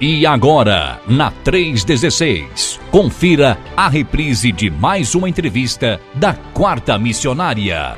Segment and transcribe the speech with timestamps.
[0.00, 7.96] E agora, na 316, confira a reprise de mais uma entrevista da Quarta Missionária.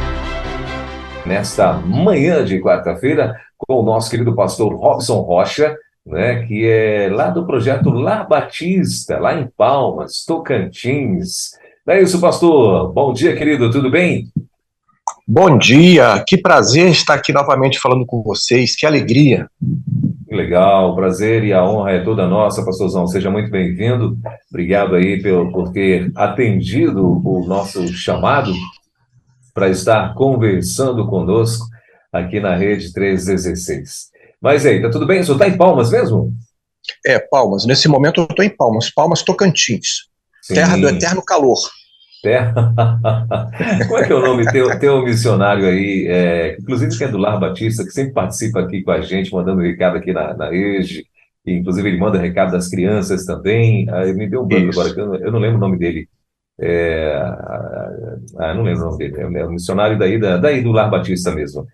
[1.26, 5.76] Nesta manhã de quarta-feira, com o nosso querido pastor Robson Rocha,
[6.06, 11.50] né, que é lá do projeto Lar Batista, lá em Palmas, Tocantins.
[11.86, 12.94] É isso, pastor.
[12.94, 14.24] Bom dia, querido, tudo bem?
[15.32, 19.48] Bom dia, que prazer estar aqui novamente falando com vocês, que alegria.
[20.28, 23.06] Legal, o prazer e a honra é toda nossa, pastorzão.
[23.06, 24.18] Seja muito bem-vindo.
[24.50, 28.52] Obrigado aí por, por ter atendido o nosso chamado
[29.54, 31.64] para estar conversando conosco
[32.12, 34.10] aqui na Rede 316.
[34.42, 35.20] Mas aí, tá tudo bem?
[35.20, 36.32] O senhor está em Palmas mesmo?
[37.06, 37.64] É, Palmas.
[37.64, 40.08] Nesse momento eu estou em Palmas, Palmas Tocantins.
[40.42, 40.54] Sim.
[40.54, 41.60] Terra do eterno calor.
[42.22, 42.52] Terra.
[43.88, 44.44] Como é que é o nome?
[44.50, 48.60] Tem, tem um missionário aí, é, inclusive que é do Lar Batista, que sempre participa
[48.60, 51.06] aqui com a gente, mandando recado aqui na, na EGE,
[51.46, 53.88] e, inclusive ele manda recado das crianças também.
[53.90, 56.08] Aí me deu um branco agora, que eu não, eu não, lembro o nome dele.
[56.60, 57.14] É,
[58.38, 59.38] ah, não lembro o nome dele.
[59.38, 61.66] É um missionário daí, da, daí do Lar Batista mesmo.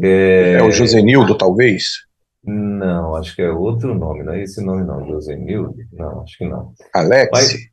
[0.00, 1.84] É, é o Josenildo, talvez?
[2.44, 5.76] Não, acho que é outro nome, não é esse nome não, Josenildo?
[5.92, 6.72] Não, acho que não.
[6.92, 7.30] Alex?
[7.32, 7.71] Mas,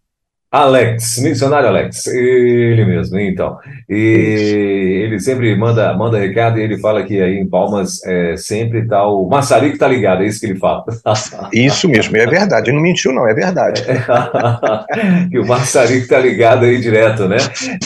[0.51, 3.59] Alex, missionário Alex, ele mesmo, então.
[3.87, 8.87] E ele sempre manda, manda recado e ele fala que aí em Palmas é, sempre
[8.87, 10.83] tá o maçarico tá ligado, é isso que ele fala.
[11.53, 13.83] Isso mesmo, é verdade, ele não mentiu não, é verdade.
[15.29, 17.37] que o maçarico tá ligado aí direto, né?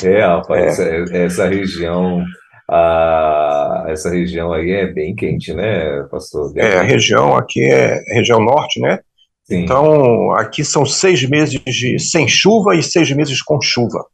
[0.03, 1.01] É, rapaz, é.
[1.01, 2.23] Essa, essa, região...
[2.69, 6.53] A, essa região aí é bem quente, né, pastor?
[6.55, 8.99] É, a região aqui é região norte, né?
[9.43, 9.63] Sim.
[9.63, 14.05] Então, aqui são seis meses de sem chuva e seis meses com chuva.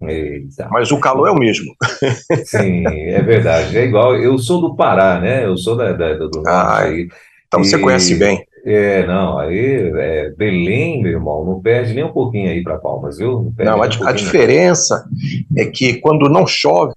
[0.00, 0.68] Eita.
[0.70, 1.74] Mas o calor é o mesmo.
[2.46, 3.76] Sim, é verdade.
[3.76, 5.44] É igual, eu sou do Pará, né?
[5.44, 7.08] Eu sou da, da do ah, aí.
[7.48, 8.44] Então e, você conhece bem.
[8.64, 13.18] É, não, aí é, Belém, meu irmão, não perde nem um pouquinho aí para Palmas,
[13.18, 13.52] viu?
[13.58, 15.04] Não, não a, um a diferença
[15.56, 16.94] é que quando não chove,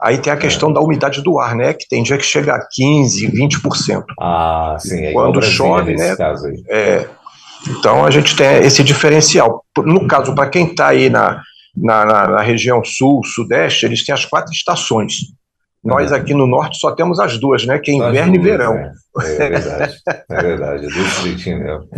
[0.00, 0.38] Aí tem a é.
[0.38, 0.74] questão é.
[0.74, 1.74] da umidade do ar, né?
[1.74, 4.04] Que tem dia que chega a 15, 20%.
[4.20, 5.06] Ah, sim.
[5.06, 6.14] É Quando chove, né?
[6.68, 7.08] É,
[7.70, 9.64] então a gente tem esse diferencial.
[9.78, 11.42] No caso, para quem está aí na,
[11.76, 15.14] na, na, região sul, sudeste, eles têm as quatro estações.
[15.84, 17.78] Nós aqui no norte só temos as duas, né?
[17.78, 18.74] Que é inverno duas, e verão.
[18.74, 19.96] É, é verdade,
[20.30, 21.88] é verdade, é desse jeitinho mesmo.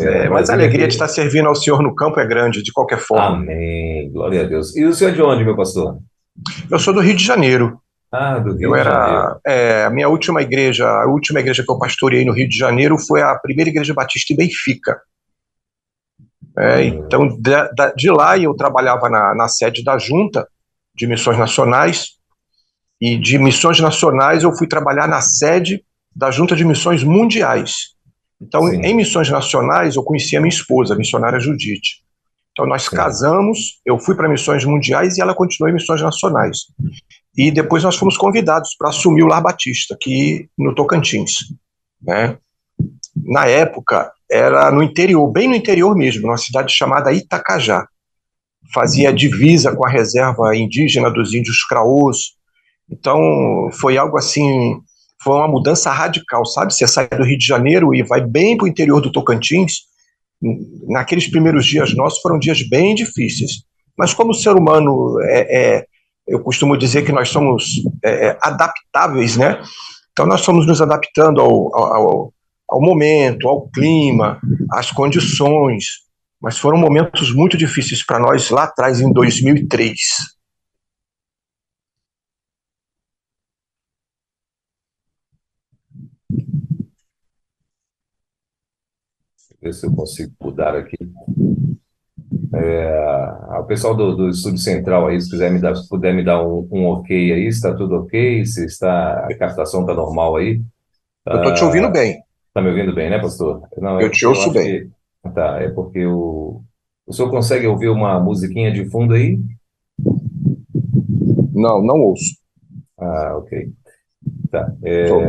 [0.00, 2.98] É, mas a alegria de estar servindo ao Senhor no campo é grande, de qualquer
[2.98, 3.36] forma.
[3.36, 4.76] Amém, glória a Deus.
[4.76, 5.98] E o senhor é de onde, meu pastor?
[6.70, 7.78] Eu sou do Rio de Janeiro.
[8.12, 9.40] Ah, do Rio eu de era, Janeiro.
[9.46, 12.98] É, a minha última igreja, a última igreja que eu pastoreei no Rio de Janeiro
[12.98, 15.00] foi a primeira igreja batista em Benfica.
[16.58, 17.52] É, então, de,
[17.96, 20.46] de, lá eu trabalhava na, na sede da Junta
[20.94, 22.10] de Missões Nacionais,
[23.00, 27.92] e de Missões Nacionais eu fui trabalhar na sede da Junta de Missões Mundiais.
[28.40, 28.80] Então, Sim.
[28.82, 32.02] em Missões Nacionais, eu conheci a minha esposa, a missionária Judite.
[32.52, 32.96] Então nós Sim.
[32.96, 36.66] casamos, eu fui para missões mundiais e ela continuou em missões nacionais.
[37.36, 41.32] E depois nós fomos convidados para assumir o Lar Batista, aqui no Tocantins.
[42.00, 42.36] Né?
[43.14, 47.86] Na época, era no interior, bem no interior mesmo, numa cidade chamada Itacajá.
[48.72, 52.32] Fazia divisa com a reserva indígena dos índios Craôs.
[52.90, 54.80] Então, foi algo assim,
[55.22, 56.72] foi uma mudança radical, sabe?
[56.72, 59.82] Você sai do Rio de Janeiro e vai bem para o interior do Tocantins,
[60.88, 63.62] naqueles primeiros dias nossos foram dias bem difíceis.
[63.96, 65.86] Mas como o ser humano é, é
[66.26, 69.60] eu costumo dizer que nós somos é, é adaptáveis, né?
[70.12, 72.32] Então nós fomos nos adaptando ao, ao,
[72.72, 74.40] ao momento, ao clima,
[74.72, 75.84] às condições.
[76.40, 79.98] Mas foram momentos muito difíceis para nós lá atrás, em 2003.
[89.62, 90.96] ver se eu consigo mudar aqui.
[92.54, 96.24] É, o pessoal do, do Estúdio Central aí, se quiser me dar, se puder me
[96.24, 98.44] dar um, um ok aí, está tudo ok?
[98.44, 100.60] Se está, a captação está normal aí?
[101.24, 102.20] Eu estou te ouvindo bem.
[102.52, 103.62] Está me ouvindo bem, né, pastor?
[103.78, 104.90] Não, eu te ouço bem.
[105.22, 106.62] Que, tá, é porque o,
[107.06, 109.38] o senhor consegue ouvir uma musiquinha de fundo aí?
[111.54, 112.36] Não, não ouço.
[112.98, 113.70] Ah, ok.
[114.50, 114.70] Tá.
[114.82, 115.20] É, só,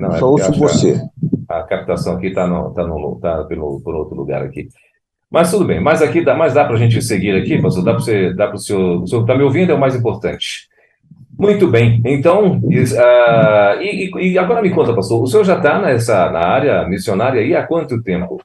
[0.00, 1.00] não, é só ouço você
[1.48, 4.68] a captação aqui está no, tá no, tá pelo, por outro lugar aqui.
[5.30, 7.84] Mas tudo bem, mas aqui dá, mas dá para a gente seguir aqui, pastor?
[7.84, 9.94] Dá para você, dá para o senhor, o senhor está me ouvindo, é o mais
[9.94, 10.68] importante.
[11.38, 16.30] Muito bem, então, uh, e, e, agora me conta, pastor, o senhor já está nessa
[16.30, 18.40] na área missionária aí há quanto tempo?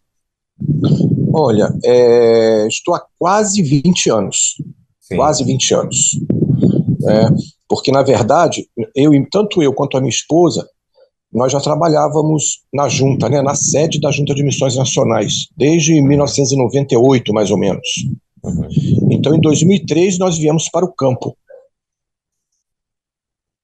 [1.33, 4.55] Olha, é, estou há quase 20 anos.
[4.99, 5.15] Sim.
[5.15, 6.19] Quase 20 anos.
[7.07, 7.27] É,
[7.67, 10.67] porque, na verdade, eu, tanto eu quanto a minha esposa,
[11.31, 17.31] nós já trabalhávamos na junta, né, na sede da Junta de Missões Nacionais, desde 1998,
[17.31, 17.87] mais ou menos.
[18.43, 18.67] Uhum.
[19.11, 21.37] Então, em 2003, nós viemos para o campo.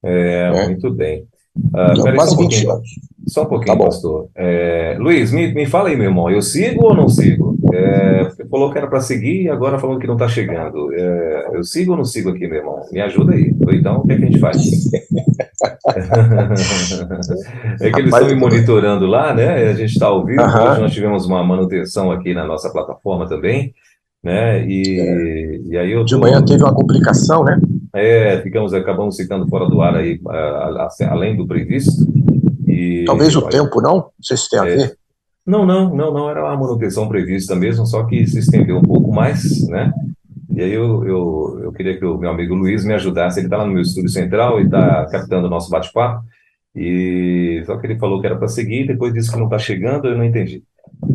[0.05, 0.65] É, é.
[0.67, 1.25] muito bem.
[1.57, 2.89] Uh, quase um 20 anos.
[3.27, 4.27] Só um pouquinho, tá pastor.
[4.35, 7.57] É, Luiz, me, me fala aí, meu irmão, eu sigo ou não sigo?
[7.73, 10.93] É, você falou que era para seguir e agora falando que não está chegando.
[10.93, 12.81] É, eu sigo ou não sigo aqui, meu irmão?
[12.91, 13.51] Me ajuda aí.
[13.71, 14.57] Então, o que, é que a gente faz?
[17.81, 19.69] é que eles estão me monitorando lá, né?
[19.69, 20.43] A gente está ao vivo.
[20.43, 23.73] Hoje nós tivemos uma manutenção aqui na nossa plataforma também.
[24.23, 24.67] Né?
[24.67, 25.59] E, é.
[25.65, 26.05] e aí eu tô...
[26.05, 27.59] De manhã teve uma complicação, né?
[27.95, 30.19] É, ficamos, acabamos ficando fora do ar aí,
[31.09, 32.05] além do previsto.
[32.67, 33.95] E, Talvez o tempo, não?
[33.95, 34.97] Não sei se tem a é, ver.
[35.47, 39.13] Não, não, não, não, era uma manutenção prevista mesmo, só que se estendeu um pouco
[39.13, 39.93] mais, né?
[40.53, 43.57] E aí eu, eu, eu queria que o meu amigo Luiz me ajudasse, ele está
[43.57, 46.23] lá no meu estúdio central e está captando o nosso bate-papo,
[46.75, 50.07] e só que ele falou que era para seguir, depois disse que não está chegando,
[50.07, 50.63] eu não entendi.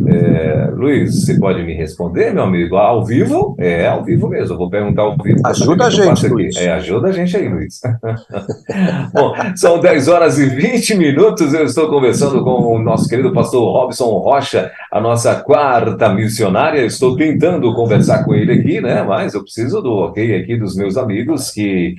[0.07, 2.77] É, Luiz, você pode me responder, meu amigo?
[2.77, 3.57] Ao vivo?
[3.59, 4.55] É, ao vivo mesmo.
[4.55, 5.41] Eu vou perguntar ao vivo.
[5.45, 6.57] Ajuda a gente, Luiz.
[6.57, 7.81] É, ajuda a gente aí, Luiz.
[9.13, 11.53] Bom, são 10 horas e 20 minutos.
[11.53, 16.85] Eu estou conversando com o nosso querido pastor Robson Rocha, a nossa quarta missionária.
[16.85, 19.03] Estou tentando conversar com ele aqui, né?
[19.03, 21.97] Mas eu preciso do ok aqui dos meus amigos que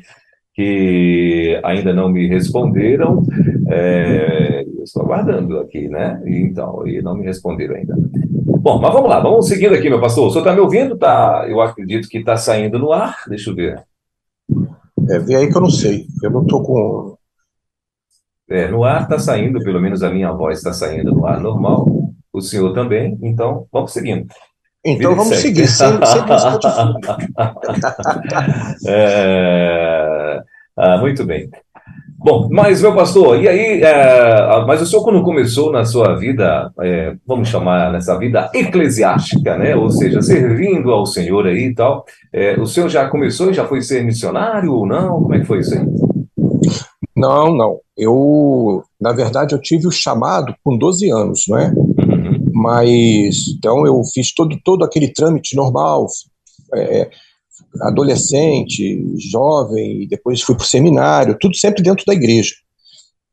[0.54, 3.24] que ainda não me responderam.
[3.70, 6.22] É, eu estou aguardando aqui, né?
[6.26, 7.96] Então, e não me responderam ainda.
[8.60, 10.28] Bom, mas vamos lá, vamos seguindo aqui, meu pastor.
[10.28, 10.98] O senhor está me ouvindo?
[10.98, 13.24] Tá, eu acredito que está saindo no ar.
[13.28, 13.84] Deixa eu ver.
[15.10, 16.06] É, vê aí que eu não sei.
[16.22, 17.18] Eu não estou com.
[18.50, 21.86] É, no ar está saindo, pelo menos a minha voz está saindo no ar normal.
[22.34, 23.18] O senhor também.
[23.22, 24.28] Então, vamos seguindo.
[24.84, 26.24] Então vamos seguir, sem, sem
[28.88, 29.91] é,
[30.82, 31.48] ah, muito bem.
[32.18, 36.72] Bom, mas meu pastor, e aí, é, mas o senhor quando começou na sua vida,
[36.82, 39.76] é, vamos chamar nessa vida eclesiástica, né?
[39.76, 43.66] Ou seja, servindo ao Senhor aí e tal, é, o senhor já começou e já
[43.68, 45.22] foi ser missionário ou não?
[45.22, 45.86] Como é que foi isso aí?
[47.16, 47.80] Não, não.
[47.96, 51.72] Eu, na verdade, eu tive o chamado com 12 anos, não é?
[52.54, 56.08] Mas, então, eu fiz todo, todo aquele trâmite normal,
[56.76, 57.10] é,
[57.82, 62.54] adolescente, jovem, e depois fui para o seminário, tudo sempre dentro da igreja.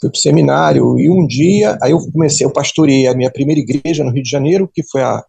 [0.01, 3.61] Fui para o seminário e um dia, aí eu comecei, eu pastorei a minha primeira
[3.61, 5.25] igreja no Rio de Janeiro, que foi a,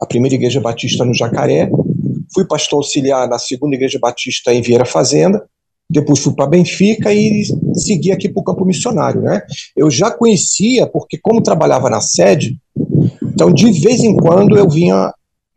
[0.00, 1.70] a primeira igreja batista no Jacaré.
[2.32, 5.44] Fui pastor auxiliar na segunda igreja batista em Vieira Fazenda.
[5.88, 7.44] Depois fui para Benfica e
[7.74, 9.42] segui aqui para o campo missionário, né?
[9.76, 12.58] Eu já conhecia, porque como trabalhava na sede,
[13.22, 15.12] então, de vez em quando, eu vinha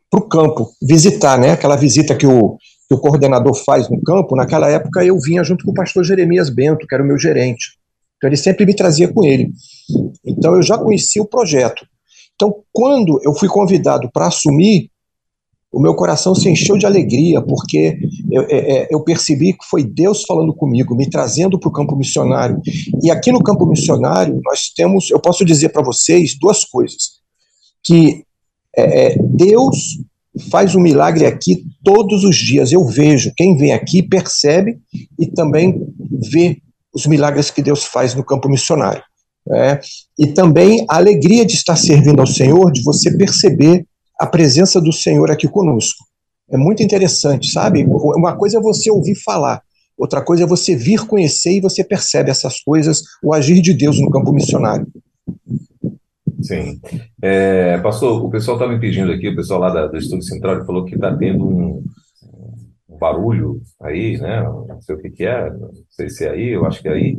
[0.09, 1.51] para o campo visitar, né?
[1.51, 2.57] Aquela visita que o,
[2.89, 4.35] que o coordenador faz no campo.
[4.35, 7.77] Naquela época, eu vinha junto com o pastor Jeremias Bento, que era o meu gerente.
[8.17, 9.51] Então, ele sempre me trazia com ele.
[10.25, 11.85] Então, eu já conhecia o projeto.
[12.33, 14.89] Então, quando eu fui convidado para assumir,
[15.71, 17.99] o meu coração se encheu de alegria, porque
[18.31, 21.95] eu, é, é eu, percebi que foi Deus falando comigo, me trazendo para o campo
[21.95, 22.59] missionário.
[23.03, 27.19] E aqui no campo missionário, nós temos, eu posso dizer para vocês duas coisas
[27.83, 28.23] que
[28.75, 29.99] é, é, Deus
[30.51, 32.71] faz um milagre aqui todos os dias.
[32.71, 34.79] Eu vejo, quem vem aqui percebe
[35.17, 35.81] e também
[36.31, 36.57] vê
[36.93, 39.03] os milagres que Deus faz no campo missionário.
[39.51, 39.79] É,
[40.17, 43.85] e também a alegria de estar servindo ao Senhor, de você perceber
[44.19, 46.05] a presença do Senhor aqui conosco.
[46.51, 47.83] É muito interessante, sabe?
[47.85, 49.61] Uma coisa é você ouvir falar,
[49.97, 53.99] outra coisa é você vir conhecer e você percebe essas coisas, o agir de Deus
[53.99, 54.87] no campo missionário.
[56.49, 56.81] Sim.
[57.21, 60.65] É, pastor, o pessoal está me pedindo aqui, o pessoal lá da, do Estúdio Central
[60.65, 61.83] falou que está tendo um,
[62.89, 64.41] um, barulho aí, né?
[64.41, 66.93] Não sei o que, que é, não sei se é aí, eu acho que é
[66.93, 67.17] aí.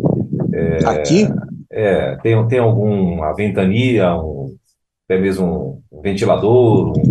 [0.53, 1.29] É, aqui?
[1.71, 4.57] É, tem, tem alguma ventania, um,
[5.05, 7.03] até mesmo um ventilador, um,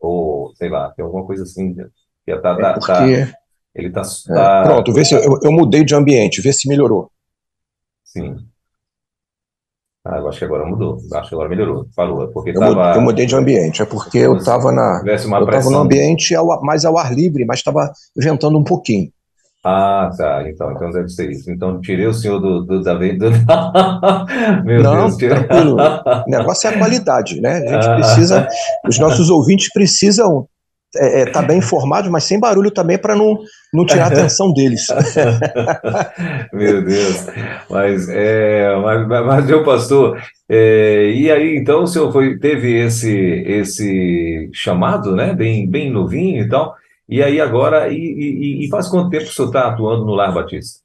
[0.00, 1.74] ou sei lá, tem alguma coisa assim.
[2.24, 2.86] Que tá, tá, é porque...
[2.86, 3.38] tá,
[3.74, 4.00] ele está.
[4.00, 4.62] É, tá...
[4.64, 7.10] Pronto, vê se eu, eu mudei de ambiente, vê se melhorou.
[8.02, 8.34] Sim.
[10.08, 10.98] Ah, eu acho que agora mudou.
[11.14, 11.86] Acho que agora melhorou.
[11.94, 12.22] Falou.
[12.22, 12.94] É porque eu, tava...
[12.94, 13.82] eu mudei de ambiente.
[13.82, 15.02] É porque eu estava na.
[15.04, 19.10] Eu estava no ambiente ao, mais ao ar livre, mas estava ventando um pouquinho.
[19.64, 20.48] Ah, tá.
[20.48, 21.50] Então, então deve ser isso.
[21.50, 23.02] Então, tirei o senhor do, do, da do...
[24.64, 25.76] Meu Não, Deus, tranquilo.
[26.24, 27.56] O negócio é a qualidade, né?
[27.56, 28.48] A gente precisa.
[28.86, 30.46] Os nossos ouvintes precisam
[30.98, 33.38] é, é, tá bem informado, mas sem barulho também para não,
[33.72, 34.86] não tirar a atenção deles.
[36.52, 37.26] Meu Deus.
[37.68, 43.12] Mas, é, mas, mas meu pastor, é, e aí então o senhor foi, teve esse,
[43.12, 45.34] esse chamado, né?
[45.34, 46.74] Bem, bem novinho e tal.
[47.08, 50.32] E aí agora, e, e, e faz quanto tempo o senhor está atuando no Lar
[50.32, 50.80] Batista?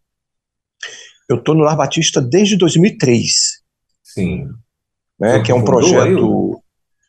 [1.27, 3.31] Eu estou no Lar Batista desde 2003.
[4.03, 4.47] Sim.
[5.19, 6.61] Né, que é um projeto.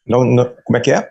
[0.06, 1.11] Não, não, como é que é?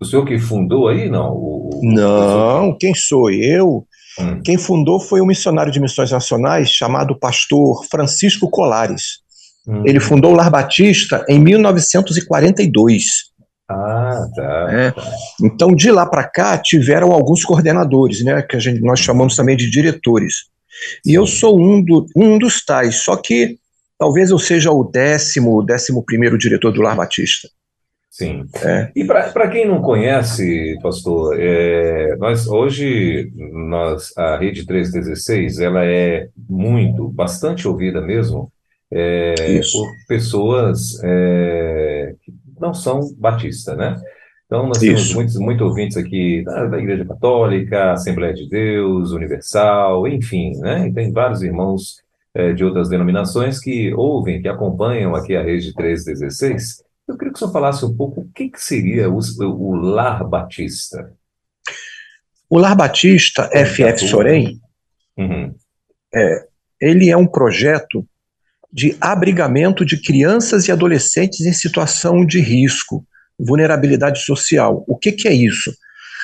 [0.00, 1.32] O senhor que fundou aí, não?
[1.32, 3.84] O, não, quem sou eu?
[4.18, 4.40] Hum.
[4.44, 9.18] Quem fundou foi um missionário de missões nacionais chamado pastor Francisco Colares.
[9.66, 9.82] Hum.
[9.84, 13.28] Ele fundou o Lar Batista em 1942.
[13.70, 14.68] Ah, tá.
[14.70, 14.94] É.
[15.42, 19.56] Então, de lá para cá, tiveram alguns coordenadores, né, que a gente, nós chamamos também
[19.56, 20.46] de diretores.
[21.04, 23.58] E eu sou um, do, um dos tais, só que
[23.98, 27.48] talvez eu seja o décimo, décimo primeiro diretor do Lar Batista.
[28.10, 28.46] Sim.
[28.64, 28.90] É.
[28.96, 36.28] E para quem não conhece, pastor, é, nós hoje nós a rede 316 ela é
[36.48, 38.50] muito, bastante ouvida mesmo
[38.90, 39.34] é,
[39.70, 43.96] por pessoas é, que não são batistas, né?
[44.46, 44.86] Então nós Isso.
[44.86, 50.88] temos muitos, muitos ouvintes aqui da, da, Igreja Católica, Assembleia de Deus, Universal, enfim, né?
[50.88, 52.02] E tem vários irmãos
[52.34, 57.36] é, de outras denominações que ouvem, que acompanham aqui a rede 316 eu queria que
[57.36, 61.12] o senhor falasse um pouco o que, que seria o, o Lar Batista.
[62.50, 64.60] O Lar Batista, FF Sorém,
[65.16, 65.54] uhum.
[66.14, 66.46] é,
[66.80, 68.06] ele é um projeto
[68.72, 73.06] de abrigamento de crianças e adolescentes em situação de risco,
[73.38, 74.84] vulnerabilidade social.
[74.86, 75.72] O que, que é isso?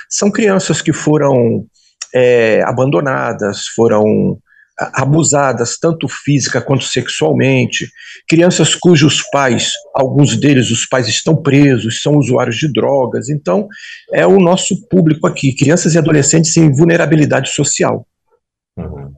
[0.08, 1.66] São crianças que foram
[2.14, 4.38] é, abandonadas, foram
[4.78, 7.88] abusadas, tanto física quanto sexualmente,
[8.28, 13.28] crianças cujos pais, alguns deles, os pais estão presos, são usuários de drogas.
[13.28, 13.68] Então,
[14.12, 18.06] é o nosso público aqui, crianças e adolescentes em vulnerabilidade social.
[18.76, 19.12] Uhum.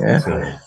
[0.00, 0.62] É.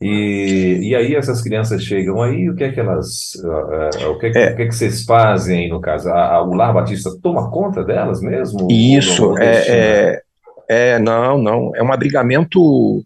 [0.00, 4.18] E, e aí essas crianças chegam aí, o que é que elas, uh, uh, o,
[4.18, 4.52] que é, é.
[4.52, 6.10] o que é que vocês fazem aí no caso?
[6.10, 8.68] A, a, o Lar Batista toma conta delas mesmo?
[8.70, 10.22] Isso, é, é,
[10.68, 13.02] é, não, não, é um abrigamento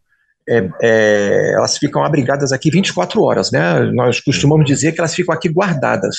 [0.49, 3.81] é, é, elas ficam abrigadas aqui 24 horas, né?
[3.93, 6.17] Nós costumamos dizer que elas ficam aqui guardadas.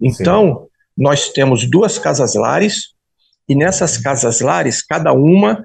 [0.00, 0.66] Então, Sim.
[0.96, 2.94] nós temos duas casas lares,
[3.48, 5.64] e nessas casas lares, cada uma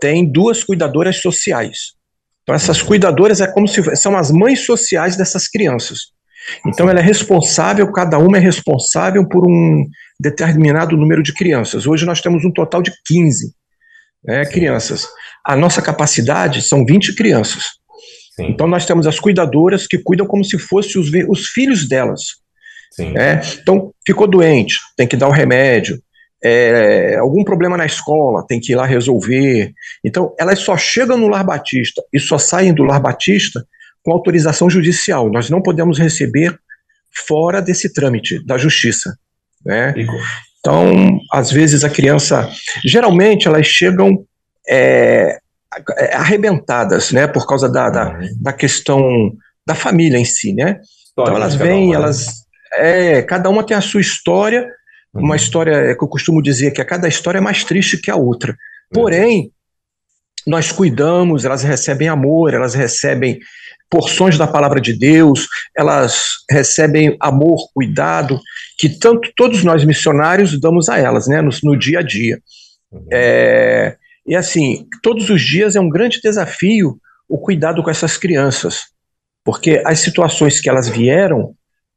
[0.00, 1.92] tem duas cuidadoras sociais.
[2.42, 5.98] Então, essas cuidadoras é como se são as mães sociais dessas crianças.
[6.66, 9.86] Então, ela é responsável, cada uma é responsável por um
[10.18, 11.86] determinado número de crianças.
[11.86, 13.54] Hoje nós temos um total de 15
[14.24, 15.06] né, crianças.
[15.44, 17.62] A nossa capacidade são 20 crianças.
[18.34, 18.48] Sim.
[18.48, 22.22] Então nós temos as cuidadoras que cuidam como se fossem os, os filhos delas.
[22.98, 23.40] Né?
[23.60, 26.00] Então, ficou doente, tem que dar o um remédio.
[26.42, 29.72] É, algum problema na escola, tem que ir lá resolver.
[30.04, 33.66] Então, elas só chegam no Lar Batista e só saem do Lar Batista
[34.02, 35.30] com autorização judicial.
[35.30, 36.56] Nós não podemos receber
[37.26, 39.16] fora desse trâmite da justiça.
[39.64, 39.94] Né?
[40.64, 42.50] Então, às vezes a criança,
[42.82, 44.24] geralmente elas chegam
[44.66, 45.38] é,
[46.14, 48.28] arrebentadas, né, por causa da, da, uhum.
[48.40, 49.30] da, questão
[49.66, 50.80] da família em si, né?
[51.06, 51.96] História então elas vêm, uma, né?
[51.96, 52.26] elas,
[52.72, 54.66] é, cada uma tem a sua história,
[55.12, 55.24] uhum.
[55.24, 58.16] uma história que eu costumo dizer que a cada história é mais triste que a
[58.16, 58.52] outra.
[58.52, 59.02] Uhum.
[59.02, 59.52] Porém,
[60.46, 63.38] nós cuidamos, elas recebem amor, elas recebem
[63.94, 65.46] porções da palavra de Deus,
[65.76, 68.40] elas recebem amor, cuidado,
[68.76, 72.40] que tanto todos nós missionários damos a elas, né, no, no dia a dia.
[72.90, 73.06] Uhum.
[73.12, 73.96] É,
[74.26, 76.98] e assim, todos os dias é um grande desafio
[77.28, 78.82] o cuidado com essas crianças,
[79.44, 81.54] porque as situações que elas vieram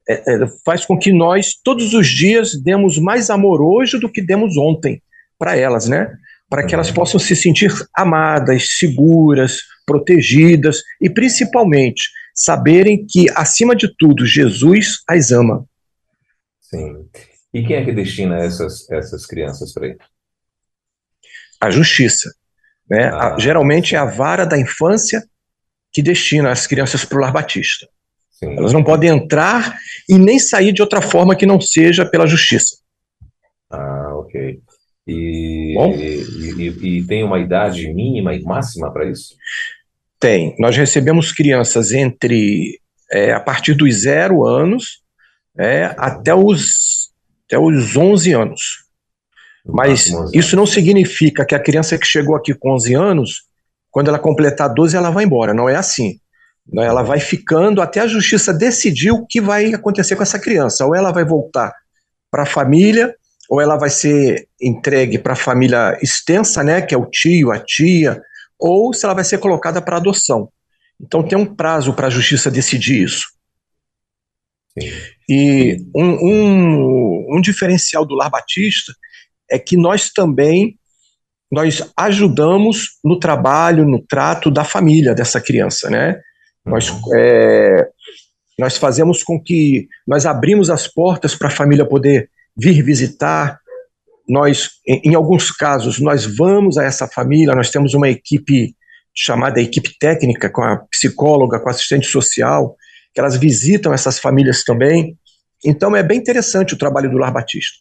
[0.08, 4.22] é, é, faz com que nós todos os dias demos mais amor hoje do que
[4.22, 5.02] demos ontem
[5.40, 6.12] para elas, né?
[6.48, 12.04] Para que elas possam se sentir amadas, seguras, protegidas e principalmente
[12.36, 15.66] saberem que acima de tudo Jesus as ama.
[16.62, 17.08] Sim.
[17.52, 19.98] E quem é que destina essas essas crianças para ele?
[21.60, 22.32] a justiça.
[22.90, 23.06] Né?
[23.06, 23.36] Ah.
[23.36, 25.24] A, geralmente é a vara da infância
[25.92, 27.88] que destina as crianças para o lar batista.
[28.32, 28.56] Sim.
[28.56, 29.78] Elas não podem entrar
[30.08, 32.78] e nem sair de outra forma que não seja pela justiça.
[33.70, 34.60] Ah, ok.
[35.08, 39.36] E, e, e, e tem uma idade mínima e máxima para isso?
[40.20, 40.56] Tem.
[40.60, 42.80] Nós recebemos crianças entre
[43.12, 45.02] é, a partir dos zero anos
[45.58, 47.12] é, até, os,
[47.46, 48.62] até os 11 anos.
[49.66, 53.44] Mas isso não significa que a criança que chegou aqui com 11 anos,
[53.92, 55.54] quando ela completar 12, ela vai embora.
[55.54, 56.20] Não é assim.
[56.72, 56.86] Né?
[56.86, 60.86] Ela vai ficando até a justiça decidir o que vai acontecer com essa criança.
[60.86, 61.74] Ou ela vai voltar
[62.32, 63.14] para a família,
[63.50, 67.60] ou ela vai ser entregue para a família extensa, né, que é o tio, a
[67.60, 68.22] tia,
[68.60, 70.50] ou se ela vai ser colocada para adoção.
[71.00, 73.28] Então tem um prazo para a justiça decidir isso.
[74.78, 74.90] Sim.
[75.30, 78.94] E um, um, um diferencial do Lar Batista
[79.50, 80.78] é que nós também
[81.52, 86.20] nós ajudamos no trabalho, no trato da família dessa criança, né?
[86.66, 87.88] Nós, é,
[88.60, 93.60] nós fazemos com que nós abrimos as portas para a família poder vir visitar.
[94.28, 98.76] Nós, em, em alguns casos, nós vamos a essa família, nós temos uma equipe
[99.16, 102.76] chamada equipe técnica, com a psicóloga, com a assistente social,
[103.14, 105.18] que elas visitam essas famílias também.
[105.66, 107.80] Então é bem interessante o trabalho do Lar Batista.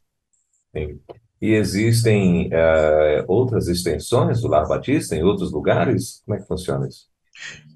[0.75, 0.99] Sim.
[1.41, 6.23] E existem uh, outras extensões do Lar Batista em outros lugares?
[6.25, 7.07] Como é que funciona isso?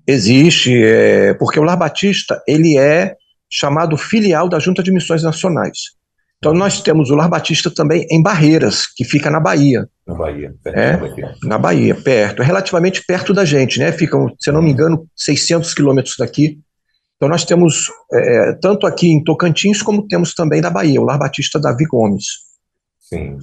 [0.07, 3.15] Existe, é, porque o Lar Batista ele é
[3.51, 6.00] chamado filial da Junta de Missões Nacionais.
[6.41, 9.87] Então nós temos o Lar Batista também em Barreiras, que fica na Bahia.
[10.07, 12.43] Na Bahia, perto é, Na Bahia, perto.
[12.43, 13.93] É relativamente perto da gente, né?
[13.93, 16.59] Ficam, se eu não me engano, 600 quilômetros daqui.
[17.17, 21.19] Então nós temos, é, tanto aqui em Tocantins, como temos também na Bahia, o Lar
[21.19, 22.25] Batista Davi Gomes.
[22.99, 23.37] Sim,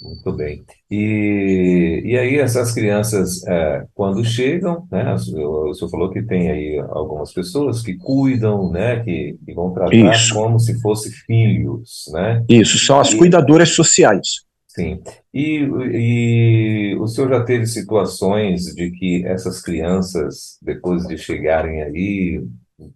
[0.00, 0.64] muito bem.
[0.90, 6.78] E, e aí essas crianças, é, quando chegam, né, o senhor falou que tem aí
[6.90, 10.34] algumas pessoas que cuidam, né, que, que vão tratar Isso.
[10.34, 12.44] como se fossem filhos, né?
[12.48, 14.46] Isso, são as e, cuidadoras sociais.
[14.66, 15.00] Sim.
[15.34, 22.40] E, e o senhor já teve situações de que essas crianças, depois de chegarem aí,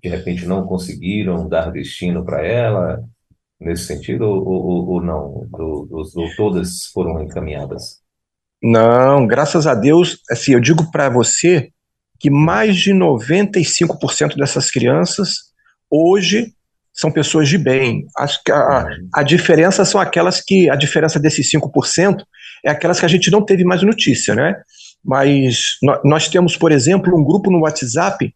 [0.01, 3.03] de repente não conseguiram dar destino para ela,
[3.65, 5.47] nesse sentido, ou, ou, ou não?
[5.51, 8.01] Do, do, todas foram encaminhadas?
[8.63, 11.71] Não, graças a Deus, assim, eu digo para você
[12.21, 15.35] que mais de 95% dessas crianças
[15.91, 16.53] hoje
[16.93, 18.07] são pessoas de bem.
[18.17, 22.23] Acho que a, a diferença são aquelas que, a diferença desses 5%
[22.65, 24.55] é aquelas que a gente não teve mais notícia, né?
[25.05, 28.33] Mas nós temos, por exemplo, um grupo no WhatsApp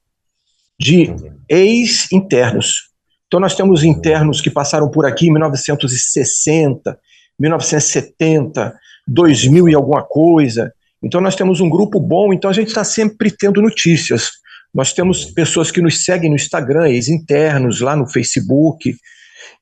[0.81, 1.39] de uhum.
[1.49, 2.91] ex-internos.
[3.27, 6.99] Então, nós temos internos que passaram por aqui em 1960,
[7.39, 8.75] 1970,
[9.07, 10.73] 2000 e alguma coisa.
[11.03, 14.31] Então, nós temos um grupo bom, então a gente está sempre tendo notícias.
[14.75, 18.95] Nós temos pessoas que nos seguem no Instagram, ex-internos, lá no Facebook,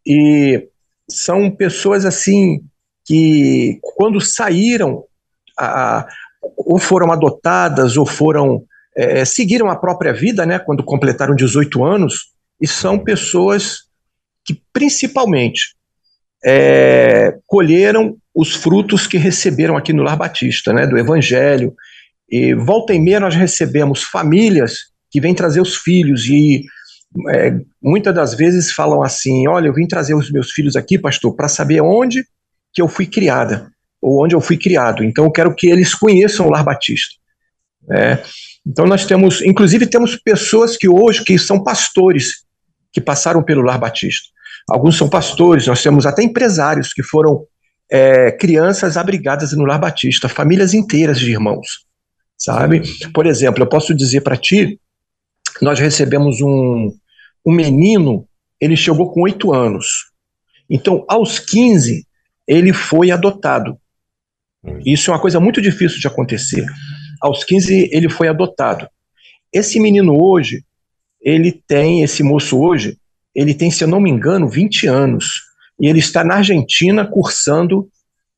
[0.07, 0.69] e
[1.09, 2.61] são pessoas assim
[3.07, 5.05] que, quando saíram,
[5.59, 6.07] a,
[6.57, 8.65] ou foram adotadas, ou foram.
[8.97, 13.85] É, seguiram a própria vida, né, quando completaram 18 anos, e são pessoas
[14.45, 15.75] que, principalmente,
[16.45, 21.75] é, colheram os frutos que receberam aqui no Lar Batista, né, do Evangelho.
[22.29, 26.65] E volta e meia nós recebemos famílias que vêm trazer os filhos e
[27.31, 31.35] é, muitas das vezes falam assim: Olha, eu vim trazer os meus filhos aqui, pastor,
[31.37, 32.25] para saber onde
[32.73, 33.71] que eu fui criada
[34.03, 35.05] ou onde eu fui criado.
[35.05, 37.15] Então eu quero que eles conheçam o Lar Batista.
[37.91, 38.19] É,
[38.67, 42.45] então nós temos, inclusive temos pessoas que hoje que são pastores
[42.93, 44.29] que passaram pelo Lar Batista.
[44.69, 47.45] Alguns são pastores, nós temos até empresários que foram
[47.91, 51.85] é, crianças abrigadas no Lar Batista, famílias inteiras de irmãos,
[52.39, 52.83] sabe?
[53.13, 54.81] Por exemplo, eu posso dizer para ti,
[55.61, 56.93] nós recebemos um,
[57.45, 58.27] um menino,
[58.61, 59.87] ele chegou com oito anos.
[60.71, 62.07] Então, aos 15,
[62.49, 63.79] ele foi adotado.
[64.87, 66.65] Isso é uma coisa muito difícil de acontecer.
[67.25, 68.87] Aos 15, ele foi adotado.
[69.51, 70.63] Esse menino hoje,
[71.23, 72.99] ele tem, esse moço hoje,
[73.35, 75.25] ele tem, se eu não me engano, 20 anos.
[75.81, 77.89] E ele está na Argentina cursando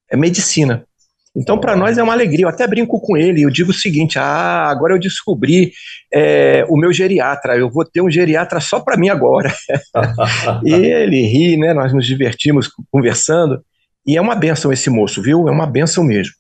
[0.09, 0.87] é, medicina.
[1.35, 2.45] Então, para nós é uma alegria.
[2.45, 3.43] Eu até brinco com ele.
[3.43, 5.73] Eu digo o seguinte: ah, agora eu descobri
[6.15, 7.57] é, o meu geriatra.
[7.57, 9.53] Eu vou ter um geriatra só para mim agora.
[10.65, 11.75] e ele ri, né?
[11.75, 13.61] Nós nos divertimos conversando.
[14.07, 15.49] E é uma benção esse moço, viu?
[15.49, 16.35] É uma benção mesmo.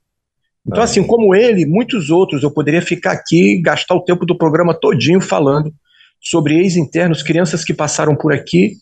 [0.67, 4.75] Então, assim como ele, muitos outros, eu poderia ficar aqui gastar o tempo do programa
[4.75, 5.73] todinho falando
[6.21, 8.73] sobre ex-internos, crianças que passaram por aqui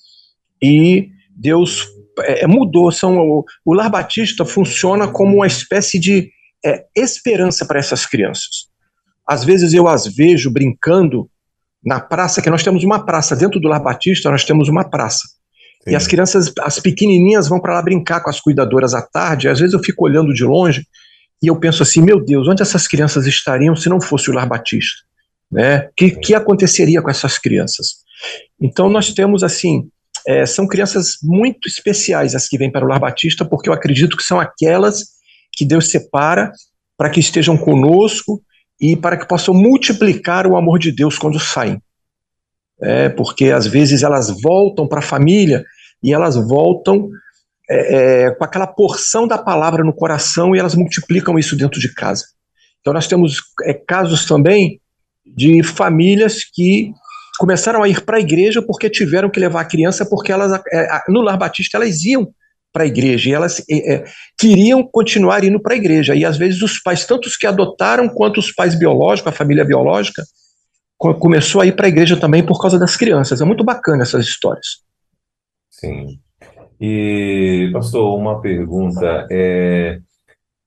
[0.62, 1.87] e Deus
[2.20, 2.90] é, mudou.
[2.90, 6.31] São, o, o Lar Batista funciona como uma espécie de
[6.64, 8.68] é, esperança para essas crianças.
[9.29, 11.29] Às vezes eu as vejo brincando
[11.85, 15.25] na praça, que nós temos uma praça, dentro do Lar Batista nós temos uma praça.
[15.83, 15.90] Sim.
[15.90, 19.59] E as crianças, as pequenininhas vão para lá brincar com as cuidadoras à tarde, às
[19.59, 20.87] vezes eu fico olhando de longe
[21.44, 24.48] e eu penso assim, meu Deus, onde essas crianças estariam se não fosse o Lar
[24.48, 25.02] Batista?
[25.52, 25.90] Né?
[25.94, 27.96] Que, que aconteceria com essas crianças?
[28.59, 29.90] Então nós temos assim,
[30.26, 34.16] é, são crianças muito especiais as que vêm para o Lar Batista, porque eu acredito
[34.16, 35.02] que são aquelas
[35.52, 36.50] que Deus separa
[36.96, 38.42] para que estejam conosco
[38.80, 41.78] e para que possam multiplicar o amor de Deus quando saem.
[42.80, 45.62] É, porque às vezes elas voltam para a família
[46.02, 47.11] e elas voltam
[47.68, 51.92] é, é, com aquela porção da palavra no coração e elas multiplicam isso dentro de
[51.92, 52.24] casa.
[52.81, 54.81] Então nós temos é, casos também
[55.24, 56.92] de famílias que
[57.38, 61.03] começaram a ir para a igreja porque tiveram que levar a criança, porque elas é,
[61.09, 62.33] no Lar Batista elas iam
[62.72, 64.05] para a igreja e elas é, é,
[64.38, 66.14] queriam continuar indo para a igreja.
[66.14, 69.64] E às vezes os pais, tanto os que adotaram quanto os pais biológicos, a família
[69.64, 70.22] biológica,
[70.98, 73.40] começou a ir para a igreja também por causa das crianças.
[73.40, 74.83] É muito bacana essas histórias.
[75.70, 76.18] Sim.
[76.80, 79.26] E, pastor, uma pergunta.
[79.30, 80.00] É,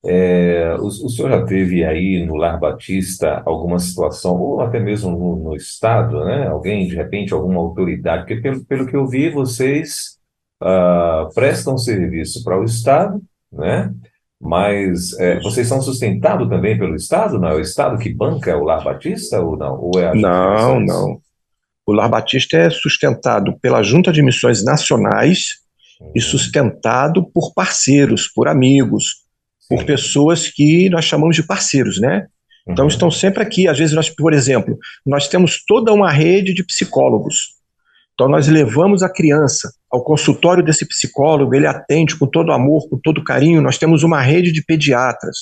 [0.06, 5.12] é, o, o, senhor já teve aí no Lar Batista alguma situação, ou até mesmo
[5.12, 6.48] no, no Estado, né?
[6.48, 8.26] Alguém, de repente, alguma autoridade?
[8.26, 10.18] Porque, pelo, pelo que eu vi, vocês
[10.64, 13.94] uh, prestam serviço para o Estado, né?
[14.40, 17.40] Mas é, vocês são sustentados também pelo Estado?
[17.40, 19.80] Não é o Estado que banca o Lar Batista ou não?
[19.82, 21.20] Ou é não, não.
[21.86, 25.67] O Lar Batista é sustentado pela Junta de Missões Nacionais.
[26.16, 29.24] E sustentado por parceiros, por amigos,
[29.60, 29.76] Sim.
[29.76, 32.28] por pessoas que nós chamamos de parceiros, né?
[32.68, 32.90] Então uhum.
[32.90, 33.68] estão sempre aqui.
[33.68, 37.56] Às vezes nós, por exemplo, nós temos toda uma rede de psicólogos.
[38.14, 43.00] Então nós levamos a criança ao consultório desse psicólogo, ele atende com todo amor, com
[43.00, 43.62] todo carinho.
[43.62, 45.36] Nós temos uma rede de pediatras.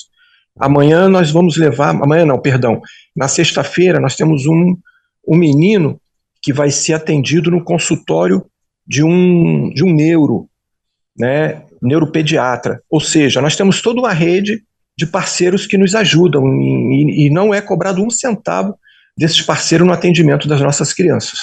[0.58, 2.80] Amanhã nós vamos levar, amanhã não, perdão,
[3.14, 4.76] na sexta-feira nós temos um,
[5.26, 6.00] um menino
[6.42, 8.44] que vai ser atendido no consultório
[8.86, 10.48] de um, de um neuro,
[11.18, 12.80] né, neuropediatra.
[12.88, 14.62] Ou seja, nós temos toda uma rede
[14.96, 18.74] de parceiros que nos ajudam e, e não é cobrado um centavo
[19.16, 21.38] desses parceiros no atendimento das nossas crianças.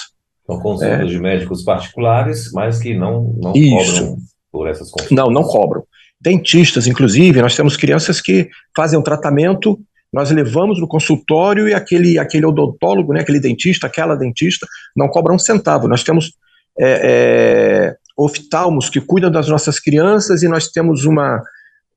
[0.45, 1.05] São consultas é.
[1.05, 4.17] de médicos particulares, mas que não, não cobram
[4.51, 5.15] por essas consultas.
[5.15, 5.83] Não, não cobram.
[6.19, 9.79] Dentistas, inclusive, nós temos crianças que fazem um tratamento,
[10.11, 15.33] nós levamos no consultório e aquele, aquele odontólogo, né, aquele dentista, aquela dentista, não cobra
[15.33, 15.87] um centavo.
[15.87, 16.33] Nós temos
[16.77, 21.41] é, é, oftalmos que cuidam das nossas crianças e nós temos uma,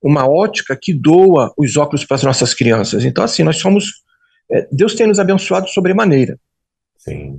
[0.02, 3.04] uma ótica que doa os óculos para as nossas crianças.
[3.04, 4.04] Então, assim, nós somos.
[4.50, 6.38] É, Deus tem nos abençoado sobremaneira.
[6.98, 7.38] Sim.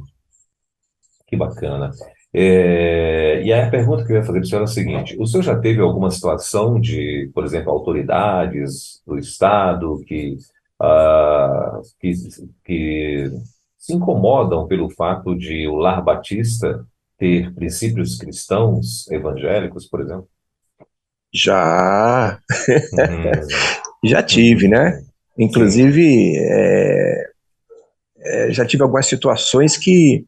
[1.27, 1.91] Que bacana.
[2.33, 5.17] É, e aí a pergunta que eu ia fazer para o senhor é a seguinte:
[5.19, 10.37] o senhor já teve alguma situação de, por exemplo, autoridades do Estado que,
[10.81, 12.13] uh, que,
[12.65, 13.31] que
[13.77, 16.85] se incomodam pelo fato de o Lar Batista
[17.17, 20.27] ter princípios cristãos evangélicos, por exemplo?
[21.33, 22.39] Já.
[22.69, 23.47] Uhum.
[24.09, 25.01] já tive, né?
[25.37, 27.25] Inclusive, é,
[28.19, 30.25] é, já tive algumas situações que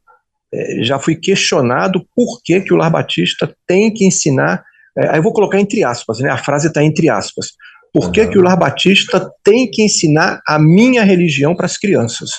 [0.54, 4.64] é, já fui questionado por que, que o Lar Batista tem que ensinar.
[4.98, 6.30] É, aí eu vou colocar entre aspas, né?
[6.30, 7.48] A frase está entre aspas.
[7.94, 8.30] Por que, uhum.
[8.30, 12.30] que o Lar Batista tem que ensinar a minha religião para as crianças?